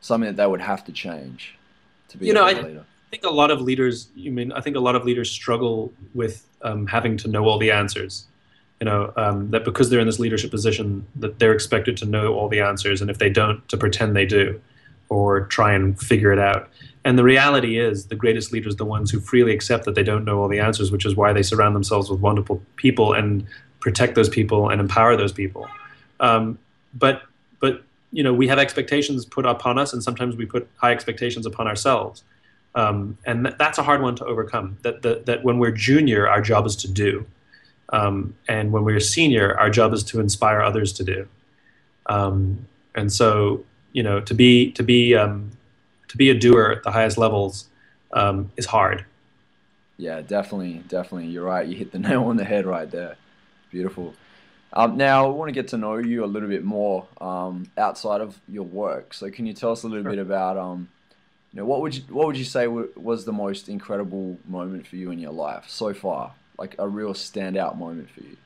something 0.00 0.26
that 0.26 0.36
they 0.36 0.46
would 0.46 0.60
have 0.60 0.84
to 0.86 0.92
change 0.92 1.56
to 2.08 2.18
be 2.18 2.26
you 2.26 2.32
know, 2.32 2.44
a 2.44 2.50
leader. 2.50 2.84
I 3.06 3.10
think 3.10 3.24
a 3.24 3.30
lot 3.30 3.52
of 3.52 3.60
leaders. 3.60 4.08
You 4.16 4.32
mean 4.32 4.50
I 4.50 4.60
think 4.60 4.74
a 4.74 4.80
lot 4.80 4.96
of 4.96 5.04
leaders 5.04 5.30
struggle 5.30 5.92
with 6.12 6.44
um, 6.62 6.88
having 6.88 7.16
to 7.18 7.28
know 7.28 7.44
all 7.44 7.58
the 7.58 7.70
answers 7.70 8.26
you 8.80 8.84
know 8.84 9.12
um, 9.16 9.50
that 9.50 9.64
because 9.64 9.90
they're 9.90 10.00
in 10.00 10.06
this 10.06 10.18
leadership 10.18 10.50
position 10.50 11.06
that 11.16 11.38
they're 11.38 11.52
expected 11.52 11.96
to 11.98 12.06
know 12.06 12.34
all 12.34 12.48
the 12.48 12.60
answers 12.60 13.00
and 13.00 13.10
if 13.10 13.18
they 13.18 13.30
don't 13.30 13.66
to 13.68 13.76
pretend 13.76 14.14
they 14.14 14.26
do 14.26 14.60
or 15.08 15.46
try 15.46 15.72
and 15.72 15.98
figure 15.98 16.32
it 16.32 16.38
out. 16.38 16.68
And 17.04 17.18
the 17.18 17.24
reality 17.24 17.78
is 17.78 18.06
the 18.06 18.14
greatest 18.14 18.52
leaders 18.52 18.74
are 18.74 18.76
the 18.76 18.84
ones 18.84 19.10
who 19.10 19.20
freely 19.20 19.52
accept 19.52 19.84
that 19.86 19.94
they 19.94 20.02
don't 20.02 20.24
know 20.24 20.40
all 20.40 20.48
the 20.48 20.60
answers 20.60 20.92
which 20.92 21.06
is 21.06 21.16
why 21.16 21.32
they 21.32 21.42
surround 21.42 21.74
themselves 21.74 22.10
with 22.10 22.20
wonderful 22.20 22.62
people 22.76 23.12
and 23.12 23.46
protect 23.80 24.14
those 24.14 24.28
people 24.28 24.68
and 24.68 24.80
empower 24.80 25.16
those 25.16 25.32
people. 25.32 25.68
Um, 26.20 26.58
but 26.94 27.22
but 27.60 27.82
you 28.12 28.22
know 28.22 28.32
we 28.32 28.48
have 28.48 28.58
expectations 28.58 29.24
put 29.24 29.44
upon 29.44 29.78
us 29.78 29.92
and 29.92 30.02
sometimes 30.02 30.36
we 30.36 30.46
put 30.46 30.68
high 30.76 30.92
expectations 30.92 31.46
upon 31.46 31.66
ourselves. 31.66 32.22
Um, 32.74 33.16
and 33.24 33.44
th- 33.44 33.56
that's 33.58 33.78
a 33.78 33.82
hard 33.82 34.02
one 34.02 34.14
to 34.16 34.24
overcome 34.24 34.78
that, 34.82 35.02
that 35.02 35.26
that 35.26 35.42
when 35.42 35.58
we're 35.58 35.72
junior 35.72 36.28
our 36.28 36.40
job 36.40 36.64
is 36.66 36.76
to 36.76 36.88
do 36.88 37.26
um, 37.90 38.34
and 38.46 38.72
when 38.72 38.84
we're 38.84 38.96
a 38.96 39.00
senior, 39.00 39.58
our 39.58 39.70
job 39.70 39.92
is 39.92 40.02
to 40.04 40.20
inspire 40.20 40.60
others 40.60 40.92
to 40.94 41.04
do. 41.04 41.28
Um, 42.06 42.66
and 42.94 43.12
so, 43.12 43.64
you 43.92 44.02
know, 44.02 44.20
to 44.20 44.34
be 44.34 44.72
to 44.72 44.82
be 44.82 45.14
um, 45.14 45.50
to 46.08 46.16
be 46.16 46.30
a 46.30 46.34
doer 46.34 46.74
at 46.76 46.82
the 46.82 46.90
highest 46.90 47.18
levels 47.18 47.68
um, 48.12 48.50
is 48.56 48.66
hard. 48.66 49.04
Yeah, 49.96 50.20
definitely, 50.20 50.84
definitely. 50.88 51.28
You're 51.28 51.44
right. 51.44 51.66
You 51.66 51.76
hit 51.76 51.92
the 51.92 51.98
nail 52.08 52.24
on 52.24 52.36
the 52.36 52.44
head 52.44 52.66
right 52.66 52.90
there. 52.90 53.16
Beautiful. 53.70 54.14
Um, 54.72 54.98
now, 54.98 55.26
I 55.26 55.28
want 55.30 55.48
to 55.48 55.52
get 55.52 55.68
to 55.68 55.78
know 55.78 55.96
you 55.96 56.24
a 56.24 56.26
little 56.26 56.48
bit 56.48 56.62
more 56.62 57.06
um, 57.22 57.70
outside 57.78 58.20
of 58.20 58.38
your 58.48 58.64
work. 58.64 59.14
So, 59.14 59.30
can 59.30 59.46
you 59.46 59.54
tell 59.54 59.72
us 59.72 59.82
a 59.82 59.88
little 59.88 60.04
sure. 60.04 60.12
bit 60.12 60.18
about, 60.18 60.56
you 60.56 60.86
know, 61.54 61.64
what 61.64 61.80
would 61.80 61.94
you 61.94 62.02
what 62.10 62.26
would 62.26 62.36
you 62.36 62.44
say 62.44 62.66
was 62.66 63.24
the 63.24 63.32
most 63.32 63.70
incredible 63.70 64.38
moment 64.46 64.86
for 64.86 64.96
you 64.96 65.10
in 65.10 65.18
your 65.18 65.32
life 65.32 65.64
so 65.68 65.94
far? 65.94 66.34
Like 66.58 66.74
a 66.78 66.88
real 66.88 67.14
standout 67.14 67.78
moment 67.78 68.10
for 68.10 68.20
you? 68.20 68.36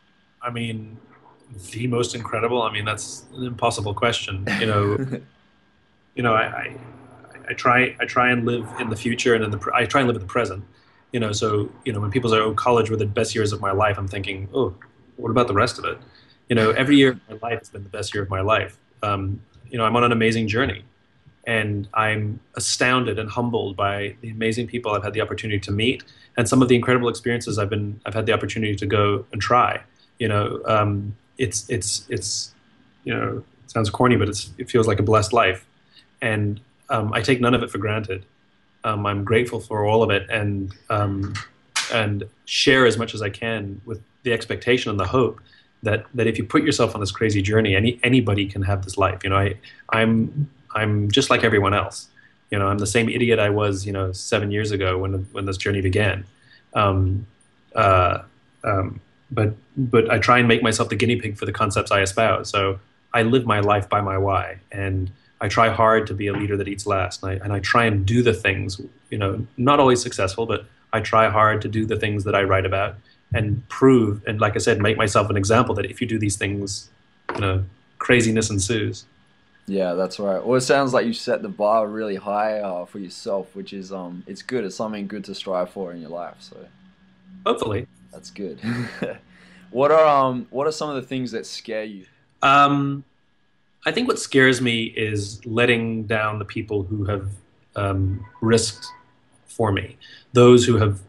I 0.41 0.51
mean, 0.51 0.99
the 1.71 1.87
most 1.87 2.15
incredible. 2.15 2.63
I 2.63 2.73
mean, 2.73 2.85
that's 2.85 3.25
an 3.35 3.45
impossible 3.45 3.95
question. 3.95 4.47
You 4.61 4.67
know, 4.67 4.99
you 6.15 6.23
know, 6.23 6.35
I, 6.35 6.43
I, 6.43 6.77
I, 7.51 7.53
try, 7.55 7.97
I 8.01 8.05
try 8.05 8.31
and 8.31 8.45
live 8.45 8.69
in 8.79 8.91
the 8.91 8.97
future 8.97 9.35
and 9.35 9.45
in 9.45 9.51
the, 9.51 9.71
I 9.75 9.87
try 9.87 10.01
and 10.01 10.09
live 10.09 10.17
in 10.17 10.23
the 10.23 10.29
present. 10.29 10.65
You 11.13 11.21
know, 11.21 11.33
so 11.33 11.71
you 11.85 11.93
know, 11.93 12.01
when 12.01 12.11
people 12.11 12.31
say, 12.31 12.37
"Oh, 12.37 12.55
college 12.55 12.89
were 12.89 12.97
the 12.97 13.05
best 13.05 13.35
years 13.35 13.53
of 13.53 13.61
my 13.61 13.71
life," 13.71 13.99
I'm 13.99 14.09
thinking, 14.09 14.49
"Oh, 14.55 14.75
what 15.17 15.31
about 15.31 15.47
the 15.47 15.53
rest 15.53 15.79
of 15.79 15.85
it?" 15.85 15.99
You 16.49 16.57
know, 16.57 16.71
every 16.71 16.97
year 16.97 17.11
of 17.11 17.21
my 17.29 17.51
life 17.51 17.59
has 17.59 17.69
been 17.69 17.83
the 17.83 17.91
best 17.91 18.15
year 18.15 18.23
of 18.23 18.31
my 18.31 18.41
life. 18.41 18.79
Um, 19.03 19.43
you 19.71 19.77
know, 19.77 19.85
I'm 19.85 19.95
on 19.95 20.05
an 20.05 20.13
amazing 20.13 20.49
journey, 20.49 20.85
and 21.47 21.89
I'm 21.95 22.41
astounded 22.55 23.19
and 23.19 23.29
humbled 23.29 23.77
by 23.77 24.17
the 24.21 24.31
amazing 24.31 24.69
people 24.69 24.93
I've 24.93 25.03
had 25.03 25.13
the 25.13 25.21
opportunity 25.21 25.61
to 25.61 25.73
meet 25.73 26.05
and 26.37 26.49
some 26.49 26.63
of 26.63 26.69
the 26.69 26.75
incredible 26.77 27.09
experiences 27.09 27.59
I've 27.59 27.71
been 27.71 28.01
I've 28.07 28.15
had 28.15 28.27
the 28.27 28.33
opportunity 28.33 28.75
to 28.77 28.87
go 28.87 29.27
and 29.33 29.43
try. 29.43 29.83
You 30.19 30.29
know, 30.29 30.63
um, 30.67 31.17
it's 31.39 31.69
it's 31.69 32.07
it's 32.09 32.53
you 33.05 33.15
know, 33.15 33.45
it 33.65 33.71
sounds 33.71 33.91
corny, 33.91 34.17
but 34.17 34.29
it's, 34.29 34.51
it 34.59 34.71
feels 34.71 34.87
like 34.87 35.01
a 35.01 35.03
blessed 35.03 35.33
life. 35.33 35.67
And 36.21 36.61
um, 36.89 37.13
I 37.13 37.21
take 37.21 37.41
none 37.41 37.55
of 37.55 37.63
it 37.63 37.71
for 37.71 37.79
granted. 37.79 38.25
Um, 38.85 39.07
I'm 39.07 39.25
grateful 39.25 39.61
for 39.61 39.85
all 39.85 40.03
of 40.03 40.11
it 40.11 40.29
and, 40.31 40.75
um, 40.91 41.35
and 41.93 42.25
share 42.45 42.87
as 42.87 42.99
much 42.99 43.15
as 43.15 43.23
I 43.23 43.31
can 43.31 43.81
with 43.85 44.01
the 44.23 44.33
expectation 44.33 44.91
and 44.91 44.99
the 44.99 45.07
hope 45.07 45.41
that, 45.83 46.07
that 46.15 46.27
if 46.27 46.39
you 46.39 46.45
put 46.45 46.63
yourself 46.63 46.95
on 46.95 47.01
this 47.01 47.11
crazy 47.11 47.43
journey, 47.43 47.75
any, 47.75 47.99
anybody 48.03 48.47
can 48.47 48.63
have 48.63 48.85
this 48.85 48.97
life. 48.97 49.25
You 49.25 49.31
know, 49.31 49.37
I, 49.37 49.55
I'm, 49.91 50.51
I'm 50.75 51.11
just 51.11 51.31
like 51.31 51.45
everyone 51.45 51.75
else. 51.75 52.09
You 52.51 52.59
know, 52.59 52.67
I'm 52.67 52.79
the 52.79 52.87
same 52.87 53.09
idiot 53.09 53.39
I 53.39 53.51
was, 53.51 53.87
you 53.87 53.93
know, 53.93 54.13
seven 54.13 54.51
years 54.51 54.73
ago 54.73 54.99
when, 54.99 55.27
when 55.33 55.47
this 55.47 55.57
journey 55.57 55.81
began. 55.81 56.25
Um, 56.75 57.27
uh, 57.75 58.23
um, 58.65 59.01
but 59.31 59.55
but 59.77 60.11
I 60.11 60.19
try 60.19 60.39
and 60.39 60.47
make 60.47 60.63
myself 60.63 60.91
the 60.91 60.97
guinea 60.97 61.17
pig 61.17 61.39
for 61.39 61.47
the 61.47 61.53
concepts 61.53 61.91
I 61.91 62.03
espouse. 62.03 62.51
So 62.51 62.79
I 63.15 63.23
live 63.23 63.47
my 63.47 63.61
life 63.61 63.89
by 63.89 64.01
my 64.01 64.19
why, 64.19 64.59
and 64.71 65.11
I 65.41 65.49
try 65.49 65.71
hard 65.71 66.07
to 66.09 66.15
be 66.15 66.27
a 66.27 66.33
leader 66.33 66.57
that 66.57 66.69
eats 66.69 66.87
last, 66.87 67.23
and 67.23 67.33
I, 67.33 67.45
and 67.45 67.53
I 67.53 67.61
try 67.61 67.87
and 67.87 68.05
do 68.07 68.23
the 68.23 68.35
things, 68.35 68.81
you 69.11 69.19
know, 69.19 69.47
not 69.57 69.81
always 69.81 70.03
successful, 70.03 70.47
but 70.47 70.67
I 70.93 71.01
try 71.01 71.29
hard 71.31 71.63
to 71.63 71.69
do 71.69 71.87
the 71.87 71.97
things 71.97 72.25
that 72.25 72.35
I 72.35 72.43
write 72.43 72.67
about 72.67 72.97
and 73.35 73.67
prove, 73.69 74.23
and 74.27 74.41
like 74.41 74.55
I 74.57 74.59
said, 74.59 74.81
make 74.81 74.97
myself 74.99 75.31
an 75.31 75.37
example 75.37 75.75
that 75.77 75.87
if 75.87 76.01
you 76.01 76.07
do 76.07 76.19
these 76.19 76.37
things, 76.37 76.91
you 77.35 77.41
know, 77.41 77.65
craziness 77.99 78.51
ensues. 78.51 79.07
Yeah, 79.67 79.95
that's 79.95 80.19
right. 80.19 80.45
Well, 80.45 80.57
it 80.57 80.63
sounds 80.63 80.93
like 80.93 81.07
you 81.07 81.13
set 81.13 81.43
the 81.43 81.49
bar 81.49 81.87
really 81.87 82.17
high 82.17 82.59
uh, 82.59 82.85
for 82.85 82.99
yourself, 82.99 83.55
which 83.55 83.73
is 83.73 83.93
um, 83.93 84.25
it's 84.27 84.43
good. 84.43 84.65
It's 84.65 84.77
something 84.77 85.07
good 85.07 85.25
to 85.25 85.35
strive 85.35 85.71
for 85.71 85.93
in 85.93 86.01
your 86.01 86.11
life. 86.11 86.37
So, 86.41 86.57
hopefully, 87.47 87.87
that's 88.13 88.31
good. 88.31 88.61
what 89.71 89.93
are 89.93 90.07
um 90.07 90.47
what 90.51 90.67
are 90.67 90.73
some 90.73 90.91
of 90.91 90.97
the 90.97 91.03
things 91.03 91.31
that 91.31 91.47
scare 91.47 91.85
you? 91.85 92.07
Um, 92.43 93.05
I 93.87 93.93
think 93.93 94.09
what 94.09 94.19
scares 94.19 94.61
me 94.61 94.85
is 94.85 95.45
letting 95.47 96.05
down 96.05 96.39
the 96.39 96.45
people 96.45 96.83
who 96.83 97.05
have 97.05 97.31
um, 97.77 98.25
risked 98.41 98.87
for 99.47 99.73
me. 99.73 99.97
Those 100.33 100.65
who 100.65 100.77
have, 100.77 101.01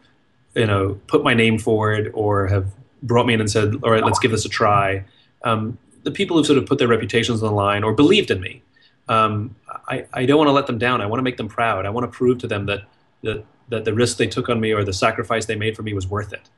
you 0.54 0.66
know, 0.66 1.00
put 1.06 1.22
my 1.22 1.34
name 1.34 1.58
forward 1.58 2.10
or 2.14 2.46
have 2.48 2.66
brought 3.02 3.26
me 3.26 3.34
in 3.34 3.40
and 3.40 3.50
said, 3.50 3.74
"All 3.82 3.90
right, 3.90 4.04
let's 4.04 4.18
give 4.18 4.30
this 4.30 4.44
a 4.44 4.48
try." 4.48 5.04
Um, 5.42 5.78
the 6.04 6.10
people 6.10 6.36
who 6.36 6.44
sort 6.44 6.58
of 6.58 6.66
put 6.66 6.78
their 6.78 6.88
reputations 6.88 7.42
on 7.42 7.48
the 7.48 7.54
line 7.54 7.82
or 7.82 7.92
believed 7.92 8.30
in 8.30 8.40
me. 8.40 8.62
Um, 9.08 9.56
I, 9.88 10.06
I 10.12 10.26
don't 10.26 10.38
want 10.38 10.48
to 10.48 10.52
let 10.52 10.66
them 10.66 10.78
down. 10.78 11.00
I 11.00 11.06
want 11.06 11.18
to 11.18 11.22
make 11.22 11.36
them 11.36 11.48
proud. 11.48 11.84
I 11.86 11.90
want 11.90 12.10
to 12.10 12.16
prove 12.16 12.38
to 12.38 12.46
them 12.46 12.66
that, 12.66 12.82
that, 13.22 13.44
that 13.68 13.84
the 13.84 13.92
risk 13.92 14.16
they 14.16 14.26
took 14.26 14.48
on 14.48 14.60
me 14.60 14.72
or 14.72 14.84
the 14.84 14.92
sacrifice 14.92 15.46
they 15.46 15.56
made 15.56 15.76
for 15.76 15.82
me 15.82 15.92
was 15.92 16.06
worth 16.06 16.32
it. 16.32 16.48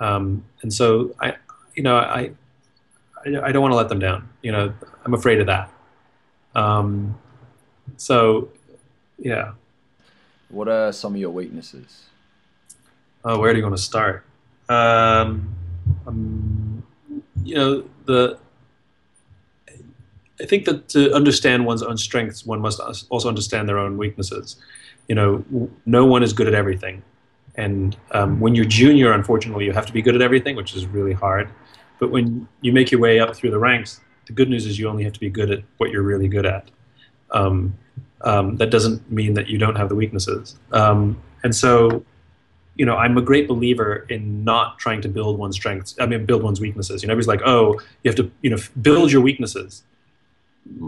Um, 0.00 0.44
and 0.62 0.72
so 0.72 1.14
I, 1.20 1.36
you 1.74 1.82
know, 1.82 1.96
I, 1.96 2.32
I, 3.24 3.52
don't 3.52 3.62
want 3.62 3.72
to 3.72 3.76
let 3.76 3.88
them 3.90 3.98
down. 3.98 4.28
You 4.42 4.52
know, 4.52 4.72
I'm 5.04 5.14
afraid 5.14 5.40
of 5.40 5.46
that. 5.46 5.70
Um, 6.54 7.18
so, 7.96 8.48
yeah. 9.18 9.52
What 10.48 10.68
are 10.68 10.90
some 10.92 11.14
of 11.14 11.20
your 11.20 11.30
weaknesses? 11.30 12.06
Oh, 13.24 13.38
where 13.38 13.52
do 13.52 13.58
you 13.58 13.64
want 13.64 13.76
to 13.76 13.82
start? 13.82 14.24
Um, 14.68 15.54
um, 16.06 16.82
you 17.44 17.54
know, 17.54 17.84
the. 18.06 18.38
I 20.40 20.46
think 20.46 20.64
that 20.64 20.88
to 20.90 21.12
understand 21.12 21.66
one's 21.66 21.82
own 21.82 21.96
strengths, 21.96 22.46
one 22.46 22.60
must 22.60 22.80
also 23.10 23.28
understand 23.28 23.68
their 23.68 23.78
own 23.78 23.98
weaknesses. 23.98 24.56
You 25.08 25.14
know, 25.14 25.70
no 25.86 26.06
one 26.06 26.22
is 26.22 26.32
good 26.32 26.46
at 26.46 26.54
everything. 26.54 27.02
And 27.56 27.96
um, 28.12 28.40
when 28.40 28.54
you're 28.54 28.64
junior, 28.64 29.12
unfortunately, 29.12 29.64
you 29.64 29.72
have 29.72 29.86
to 29.86 29.92
be 29.92 30.02
good 30.02 30.14
at 30.14 30.22
everything, 30.22 30.56
which 30.56 30.74
is 30.74 30.86
really 30.86 31.12
hard. 31.12 31.50
But 31.98 32.10
when 32.10 32.48
you 32.62 32.72
make 32.72 32.90
your 32.90 33.00
way 33.00 33.20
up 33.20 33.36
through 33.36 33.50
the 33.50 33.58
ranks, 33.58 34.00
the 34.26 34.32
good 34.32 34.48
news 34.48 34.66
is 34.66 34.78
you 34.78 34.88
only 34.88 35.04
have 35.04 35.12
to 35.12 35.20
be 35.20 35.28
good 35.28 35.50
at 35.50 35.62
what 35.76 35.90
you're 35.90 36.02
really 36.02 36.28
good 36.28 36.46
at. 36.46 36.70
Um, 37.32 37.76
um, 38.22 38.56
that 38.56 38.70
doesn't 38.70 39.10
mean 39.10 39.34
that 39.34 39.48
you 39.48 39.58
don't 39.58 39.76
have 39.76 39.88
the 39.88 39.94
weaknesses. 39.94 40.56
Um, 40.72 41.20
and 41.42 41.54
so, 41.54 42.04
you 42.76 42.86
know, 42.86 42.96
I'm 42.96 43.18
a 43.18 43.22
great 43.22 43.48
believer 43.48 44.06
in 44.08 44.44
not 44.44 44.78
trying 44.78 45.02
to 45.02 45.08
build 45.08 45.38
one's 45.38 45.56
strengths. 45.56 45.96
I 46.00 46.06
mean, 46.06 46.24
build 46.24 46.42
one's 46.42 46.60
weaknesses. 46.60 47.02
You 47.02 47.08
know, 47.08 47.12
everybody's 47.12 47.28
like, 47.28 47.42
oh, 47.46 47.80
you 48.02 48.08
have 48.08 48.16
to, 48.16 48.30
you 48.42 48.50
know, 48.50 48.58
build 48.80 49.12
your 49.12 49.20
weaknesses. 49.20 49.82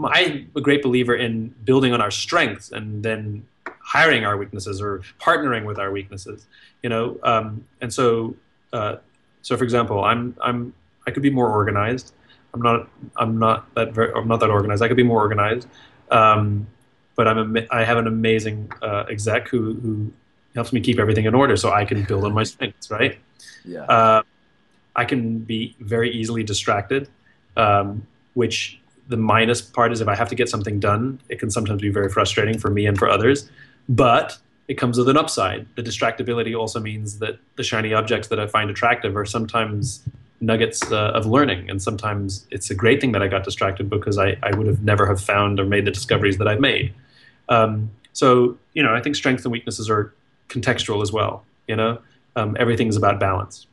I'm 0.05 0.51
a 0.55 0.61
great 0.61 0.81
believer 0.81 1.15
in 1.15 1.53
building 1.65 1.93
on 1.93 2.01
our 2.01 2.11
strengths 2.11 2.71
and 2.71 3.03
then 3.03 3.45
hiring 3.79 4.25
our 4.25 4.37
weaknesses 4.37 4.81
or 4.81 5.01
partnering 5.19 5.65
with 5.65 5.77
our 5.77 5.91
weaknesses. 5.91 6.47
You 6.81 6.89
know, 6.89 7.17
um, 7.23 7.65
and 7.81 7.93
so 7.93 8.35
uh, 8.71 8.97
so 9.41 9.57
for 9.57 9.63
example, 9.63 10.03
I'm 10.03 10.35
I'm 10.41 10.73
I 11.07 11.11
could 11.11 11.23
be 11.23 11.29
more 11.29 11.51
organized. 11.51 12.13
I'm 12.53 12.61
not 12.61 12.89
I'm 13.17 13.39
not 13.39 13.73
that 13.75 13.93
very 13.93 14.11
I'm 14.13 14.27
not 14.27 14.39
that 14.39 14.49
organized. 14.49 14.81
I 14.81 14.87
could 14.87 14.97
be 14.97 15.03
more 15.03 15.21
organized, 15.21 15.67
um, 16.11 16.67
but 17.15 17.27
I'm 17.27 17.57
a, 17.57 17.67
I 17.71 17.83
have 17.83 17.97
an 17.97 18.07
amazing 18.07 18.71
uh, 18.81 19.05
exec 19.09 19.47
who 19.47 19.73
who 19.75 20.11
helps 20.55 20.71
me 20.71 20.79
keep 20.79 20.99
everything 20.99 21.25
in 21.25 21.33
order 21.33 21.57
so 21.57 21.71
I 21.71 21.83
can 21.85 22.03
build 22.03 22.25
on 22.25 22.33
my 22.33 22.43
strengths. 22.43 22.89
Right. 22.89 23.17
Yeah. 23.65 23.83
Uh, 23.83 24.23
I 24.95 25.05
can 25.05 25.39
be 25.39 25.75
very 25.79 26.11
easily 26.11 26.43
distracted, 26.43 27.09
um, 27.57 28.05
which 28.35 28.79
the 29.07 29.17
minus 29.17 29.61
part 29.61 29.91
is 29.91 30.01
if 30.01 30.07
I 30.07 30.15
have 30.15 30.29
to 30.29 30.35
get 30.35 30.49
something 30.49 30.79
done, 30.79 31.19
it 31.29 31.39
can 31.39 31.49
sometimes 31.49 31.81
be 31.81 31.89
very 31.89 32.09
frustrating 32.09 32.57
for 32.57 32.69
me 32.69 32.85
and 32.85 32.97
for 32.97 33.09
others. 33.09 33.49
But 33.89 34.37
it 34.67 34.75
comes 34.75 34.97
with 34.97 35.09
an 35.09 35.17
upside. 35.17 35.67
The 35.75 35.83
distractibility 35.83 36.57
also 36.57 36.79
means 36.79 37.19
that 37.19 37.37
the 37.57 37.63
shiny 37.63 37.93
objects 37.93 38.29
that 38.29 38.39
I 38.39 38.47
find 38.47 38.69
attractive 38.69 39.15
are 39.17 39.25
sometimes 39.25 40.03
nuggets 40.39 40.91
uh, 40.91 41.11
of 41.11 41.25
learning, 41.25 41.69
and 41.69 41.81
sometimes 41.81 42.47
it's 42.51 42.69
a 42.69 42.75
great 42.75 43.01
thing 43.01 43.11
that 43.13 43.21
I 43.21 43.27
got 43.27 43.43
distracted 43.43 43.89
because 43.89 44.17
I, 44.17 44.37
I 44.43 44.55
would 44.55 44.67
have 44.67 44.83
never 44.83 45.05
have 45.05 45.21
found 45.21 45.59
or 45.59 45.65
made 45.65 45.85
the 45.85 45.91
discoveries 45.91 46.37
that 46.37 46.47
I've 46.47 46.59
made. 46.59 46.93
Um, 47.49 47.91
so 48.13 48.57
you 48.73 48.83
know, 48.83 48.93
I 48.93 49.01
think 49.01 49.15
strengths 49.15 49.43
and 49.43 49.51
weaknesses 49.51 49.89
are 49.89 50.13
contextual 50.49 51.01
as 51.01 51.11
well. 51.11 51.45
You 51.67 51.75
know, 51.75 51.99
um, 52.35 52.55
everything's 52.59 52.95
about 52.95 53.19
balance. 53.19 53.67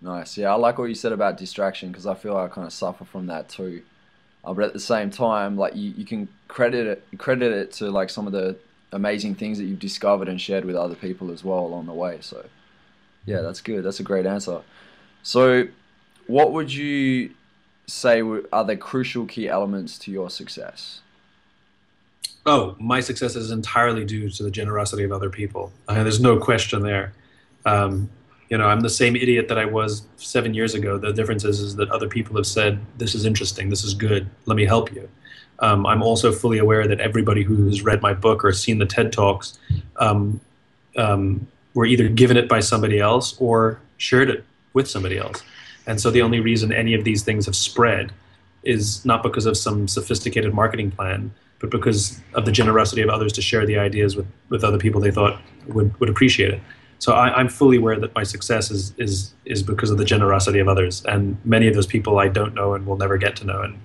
Nice. 0.00 0.38
Yeah, 0.38 0.52
I 0.52 0.54
like 0.54 0.78
what 0.78 0.84
you 0.84 0.94
said 0.94 1.12
about 1.12 1.36
distraction 1.36 1.90
because 1.90 2.06
I 2.06 2.14
feel 2.14 2.36
I 2.36 2.48
kind 2.48 2.66
of 2.66 2.72
suffer 2.72 3.04
from 3.04 3.26
that 3.26 3.48
too. 3.48 3.82
Uh, 4.44 4.54
but 4.54 4.64
at 4.64 4.72
the 4.72 4.80
same 4.80 5.10
time, 5.10 5.56
like 5.56 5.74
you, 5.74 5.92
you 5.96 6.04
can 6.04 6.28
credit 6.46 6.86
it 6.86 7.18
credit 7.18 7.52
it 7.52 7.72
to 7.72 7.90
like 7.90 8.10
some 8.10 8.26
of 8.26 8.32
the 8.32 8.56
amazing 8.92 9.34
things 9.34 9.58
that 9.58 9.64
you've 9.64 9.78
discovered 9.78 10.28
and 10.28 10.40
shared 10.40 10.64
with 10.64 10.76
other 10.76 10.94
people 10.94 11.30
as 11.30 11.44
well 11.44 11.60
along 11.60 11.86
the 11.86 11.92
way. 11.92 12.18
So, 12.20 12.46
yeah, 13.26 13.40
that's 13.42 13.60
good. 13.60 13.84
That's 13.84 14.00
a 14.00 14.04
great 14.04 14.26
answer. 14.26 14.62
So, 15.22 15.68
what 16.26 16.52
would 16.52 16.72
you 16.72 17.30
say 17.86 18.22
are 18.52 18.64
the 18.64 18.76
crucial 18.76 19.26
key 19.26 19.48
elements 19.48 19.98
to 20.00 20.10
your 20.10 20.30
success? 20.30 21.00
Oh, 22.46 22.76
my 22.78 23.00
success 23.00 23.36
is 23.36 23.50
entirely 23.50 24.04
due 24.04 24.30
to 24.30 24.42
the 24.42 24.50
generosity 24.50 25.04
of 25.04 25.12
other 25.12 25.28
people. 25.28 25.72
I 25.86 25.94
mean, 25.94 26.04
there's 26.04 26.20
no 26.20 26.38
question 26.38 26.82
there. 26.82 27.12
Um, 27.66 28.08
you 28.48 28.56
know, 28.56 28.66
I'm 28.66 28.80
the 28.80 28.90
same 28.90 29.14
idiot 29.14 29.48
that 29.48 29.58
I 29.58 29.66
was 29.66 30.06
seven 30.16 30.54
years 30.54 30.74
ago. 30.74 30.96
The 30.98 31.12
difference 31.12 31.44
is, 31.44 31.60
is 31.60 31.76
that 31.76 31.90
other 31.90 32.08
people 32.08 32.36
have 32.36 32.46
said, 32.46 32.80
"This 32.96 33.14
is 33.14 33.24
interesting. 33.24 33.68
This 33.68 33.84
is 33.84 33.94
good. 33.94 34.28
Let 34.46 34.56
me 34.56 34.64
help 34.64 34.92
you." 34.94 35.08
Um, 35.60 35.86
I'm 35.86 36.02
also 36.02 36.32
fully 36.32 36.58
aware 36.58 36.86
that 36.86 37.00
everybody 37.00 37.42
who 37.42 37.66
has 37.66 37.82
read 37.82 38.00
my 38.00 38.14
book 38.14 38.44
or 38.44 38.52
seen 38.52 38.78
the 38.78 38.86
TED 38.86 39.12
Talks 39.12 39.58
um, 39.96 40.40
um, 40.96 41.46
were 41.74 41.84
either 41.84 42.08
given 42.08 42.36
it 42.36 42.48
by 42.48 42.60
somebody 42.60 43.00
else 43.00 43.36
or 43.40 43.80
shared 43.96 44.30
it 44.30 44.44
with 44.72 44.88
somebody 44.88 45.18
else. 45.18 45.42
And 45.86 46.00
so 46.00 46.10
the 46.10 46.22
only 46.22 46.40
reason 46.40 46.72
any 46.72 46.94
of 46.94 47.04
these 47.04 47.22
things 47.22 47.46
have 47.46 47.56
spread 47.56 48.12
is 48.62 49.04
not 49.04 49.22
because 49.22 49.46
of 49.46 49.56
some 49.56 49.88
sophisticated 49.88 50.54
marketing 50.54 50.90
plan, 50.90 51.32
but 51.58 51.70
because 51.70 52.20
of 52.34 52.44
the 52.44 52.52
generosity 52.52 53.02
of 53.02 53.08
others 53.08 53.32
to 53.32 53.42
share 53.42 53.66
the 53.66 53.78
ideas 53.78 54.14
with, 54.14 54.26
with 54.50 54.62
other 54.62 54.78
people 54.78 55.00
they 55.00 55.10
thought 55.10 55.40
would, 55.66 55.98
would 55.98 56.08
appreciate 56.08 56.54
it. 56.54 56.60
So 56.98 57.12
I, 57.12 57.40
am 57.40 57.48
fully 57.48 57.76
aware 57.76 57.98
that 57.98 58.14
my 58.14 58.24
success 58.24 58.70
is, 58.70 58.92
is, 58.98 59.32
is 59.44 59.62
because 59.62 59.90
of 59.90 59.98
the 59.98 60.04
generosity 60.04 60.58
of 60.58 60.66
others. 60.66 61.04
And 61.04 61.38
many 61.44 61.68
of 61.68 61.74
those 61.74 61.86
people 61.86 62.18
I 62.18 62.26
don't 62.28 62.54
know 62.54 62.74
and 62.74 62.86
will 62.86 62.96
never 62.96 63.16
get 63.18 63.36
to 63.36 63.44
know. 63.44 63.62
And 63.62 63.78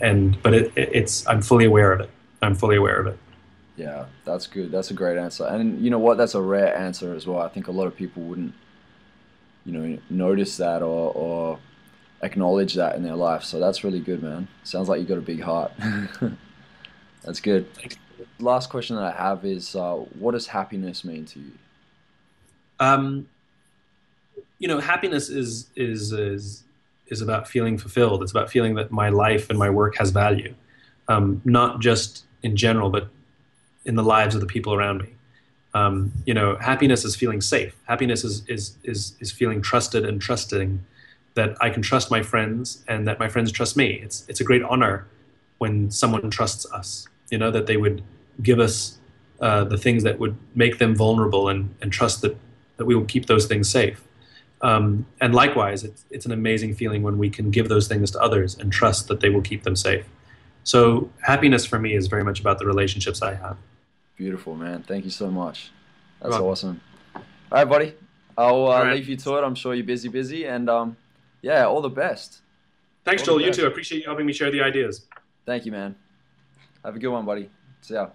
and 0.00 0.40
but 0.42 0.54
it, 0.54 0.72
it's 0.76 1.26
I'm 1.26 1.42
fully 1.42 1.64
aware 1.64 1.92
of 1.92 2.00
it. 2.00 2.10
I'm 2.42 2.54
fully 2.54 2.76
aware 2.76 3.00
of 3.00 3.06
it. 3.06 3.18
Yeah, 3.76 4.06
that's 4.24 4.46
good. 4.46 4.72
That's 4.72 4.90
a 4.90 4.94
great 4.94 5.18
answer. 5.18 5.44
And 5.44 5.80
you 5.80 5.90
know 5.90 5.98
what? 5.98 6.18
That's 6.18 6.34
a 6.34 6.42
rare 6.42 6.76
answer 6.76 7.14
as 7.14 7.26
well. 7.26 7.40
I 7.40 7.48
think 7.48 7.68
a 7.68 7.72
lot 7.72 7.86
of 7.86 7.94
people 7.96 8.22
wouldn't, 8.22 8.54
you 9.64 9.72
know, 9.72 9.98
notice 10.10 10.56
that 10.56 10.82
or, 10.82 11.12
or 11.12 11.58
acknowledge 12.22 12.74
that 12.74 12.96
in 12.96 13.04
their 13.04 13.14
life. 13.14 13.44
So 13.44 13.60
that's 13.60 13.84
really 13.84 14.00
good, 14.00 14.22
man. 14.22 14.48
Sounds 14.64 14.88
like 14.88 15.00
you 15.00 15.06
got 15.06 15.18
a 15.18 15.22
big 15.22 15.42
heart. 15.42 15.72
that's 17.22 17.40
good. 17.40 17.68
Last 18.40 18.68
question 18.68 18.96
that 18.96 19.04
I 19.04 19.16
have 19.16 19.44
is, 19.44 19.76
uh, 19.76 19.94
what 19.94 20.32
does 20.32 20.48
happiness 20.48 21.04
mean 21.04 21.24
to 21.26 21.38
you? 21.38 21.52
Um, 22.80 23.28
you 24.58 24.68
know, 24.68 24.80
happiness 24.80 25.28
is 25.28 25.70
is 25.76 26.12
is 26.12 26.64
is 27.06 27.20
about 27.20 27.48
feeling 27.48 27.78
fulfilled. 27.78 28.22
It's 28.22 28.32
about 28.32 28.50
feeling 28.50 28.74
that 28.74 28.90
my 28.90 29.08
life 29.08 29.50
and 29.50 29.58
my 29.58 29.70
work 29.70 29.96
has 29.96 30.10
value, 30.10 30.54
um, 31.08 31.40
not 31.44 31.80
just 31.80 32.24
in 32.42 32.56
general, 32.56 32.90
but 32.90 33.08
in 33.84 33.94
the 33.94 34.02
lives 34.02 34.34
of 34.34 34.40
the 34.40 34.46
people 34.46 34.74
around 34.74 35.02
me. 35.02 35.08
Um, 35.74 36.12
you 36.26 36.34
know, 36.34 36.56
happiness 36.56 37.04
is 37.04 37.16
feeling 37.16 37.40
safe. 37.40 37.74
Happiness 37.86 38.24
is, 38.24 38.42
is, 38.48 38.76
is, 38.84 39.14
is 39.20 39.30
feeling 39.30 39.62
trusted 39.62 40.04
and 40.04 40.20
trusting 40.20 40.84
that 41.34 41.56
I 41.60 41.70
can 41.70 41.82
trust 41.82 42.10
my 42.10 42.22
friends 42.22 42.84
and 42.88 43.06
that 43.06 43.18
my 43.18 43.28
friends 43.28 43.52
trust 43.52 43.76
me. 43.76 44.00
It's 44.02 44.24
it's 44.28 44.40
a 44.40 44.44
great 44.44 44.62
honor 44.62 45.06
when 45.58 45.90
someone 45.90 46.30
trusts 46.30 46.66
us. 46.72 47.06
You 47.30 47.38
know 47.38 47.50
that 47.50 47.66
they 47.66 47.76
would 47.76 48.02
give 48.42 48.58
us 48.58 48.98
uh, 49.40 49.64
the 49.64 49.78
things 49.78 50.02
that 50.02 50.18
would 50.18 50.36
make 50.54 50.78
them 50.78 50.96
vulnerable 50.96 51.48
and, 51.48 51.74
and 51.80 51.92
trust 51.92 52.22
that 52.22 52.36
that 52.78 52.86
we 52.86 52.94
will 52.94 53.04
keep 53.04 53.26
those 53.26 53.46
things 53.46 53.68
safe. 53.68 54.02
Um, 54.60 55.06
and 55.20 55.34
likewise, 55.34 55.84
it's, 55.84 56.04
it's 56.10 56.26
an 56.26 56.32
amazing 56.32 56.74
feeling 56.74 57.02
when 57.02 57.18
we 57.18 57.30
can 57.30 57.50
give 57.50 57.68
those 57.68 57.86
things 57.86 58.10
to 58.12 58.20
others 58.20 58.56
and 58.58 58.72
trust 58.72 59.06
that 59.08 59.20
they 59.20 59.28
will 59.28 59.42
keep 59.42 59.62
them 59.62 59.76
safe. 59.76 60.04
So 60.64 61.10
happiness 61.22 61.64
for 61.64 61.78
me 61.78 61.94
is 61.94 62.08
very 62.08 62.24
much 62.24 62.40
about 62.40 62.58
the 62.58 62.66
relationships 62.66 63.22
I 63.22 63.34
have. 63.34 63.56
Beautiful, 64.16 64.56
man. 64.56 64.82
Thank 64.82 65.04
you 65.04 65.10
so 65.10 65.30
much. 65.30 65.70
That's 66.20 66.34
awesome. 66.34 66.80
All 67.14 67.22
right, 67.52 67.68
buddy. 67.68 67.94
I'll 68.36 68.66
uh, 68.66 68.84
right. 68.84 68.94
leave 68.94 69.08
you 69.08 69.16
to 69.16 69.36
it. 69.36 69.44
I'm 69.44 69.54
sure 69.54 69.74
you're 69.74 69.86
busy, 69.86 70.08
busy, 70.08 70.44
and 70.44 70.68
um, 70.68 70.96
yeah, 71.42 71.66
all 71.66 71.80
the 71.80 71.88
best. 71.88 72.40
Thanks, 73.04 73.22
all 73.22 73.38
Joel. 73.38 73.46
You 73.46 73.52
too. 73.52 73.64
I 73.64 73.68
appreciate 73.68 73.98
you 73.98 74.04
helping 74.04 74.26
me 74.26 74.32
share 74.32 74.50
the 74.50 74.60
ideas. 74.60 75.06
Thank 75.46 75.64
you, 75.64 75.72
man. 75.72 75.94
Have 76.84 76.96
a 76.96 76.98
good 76.98 77.08
one, 77.08 77.24
buddy. 77.24 77.50
See 77.80 77.94
ya. 77.94 78.08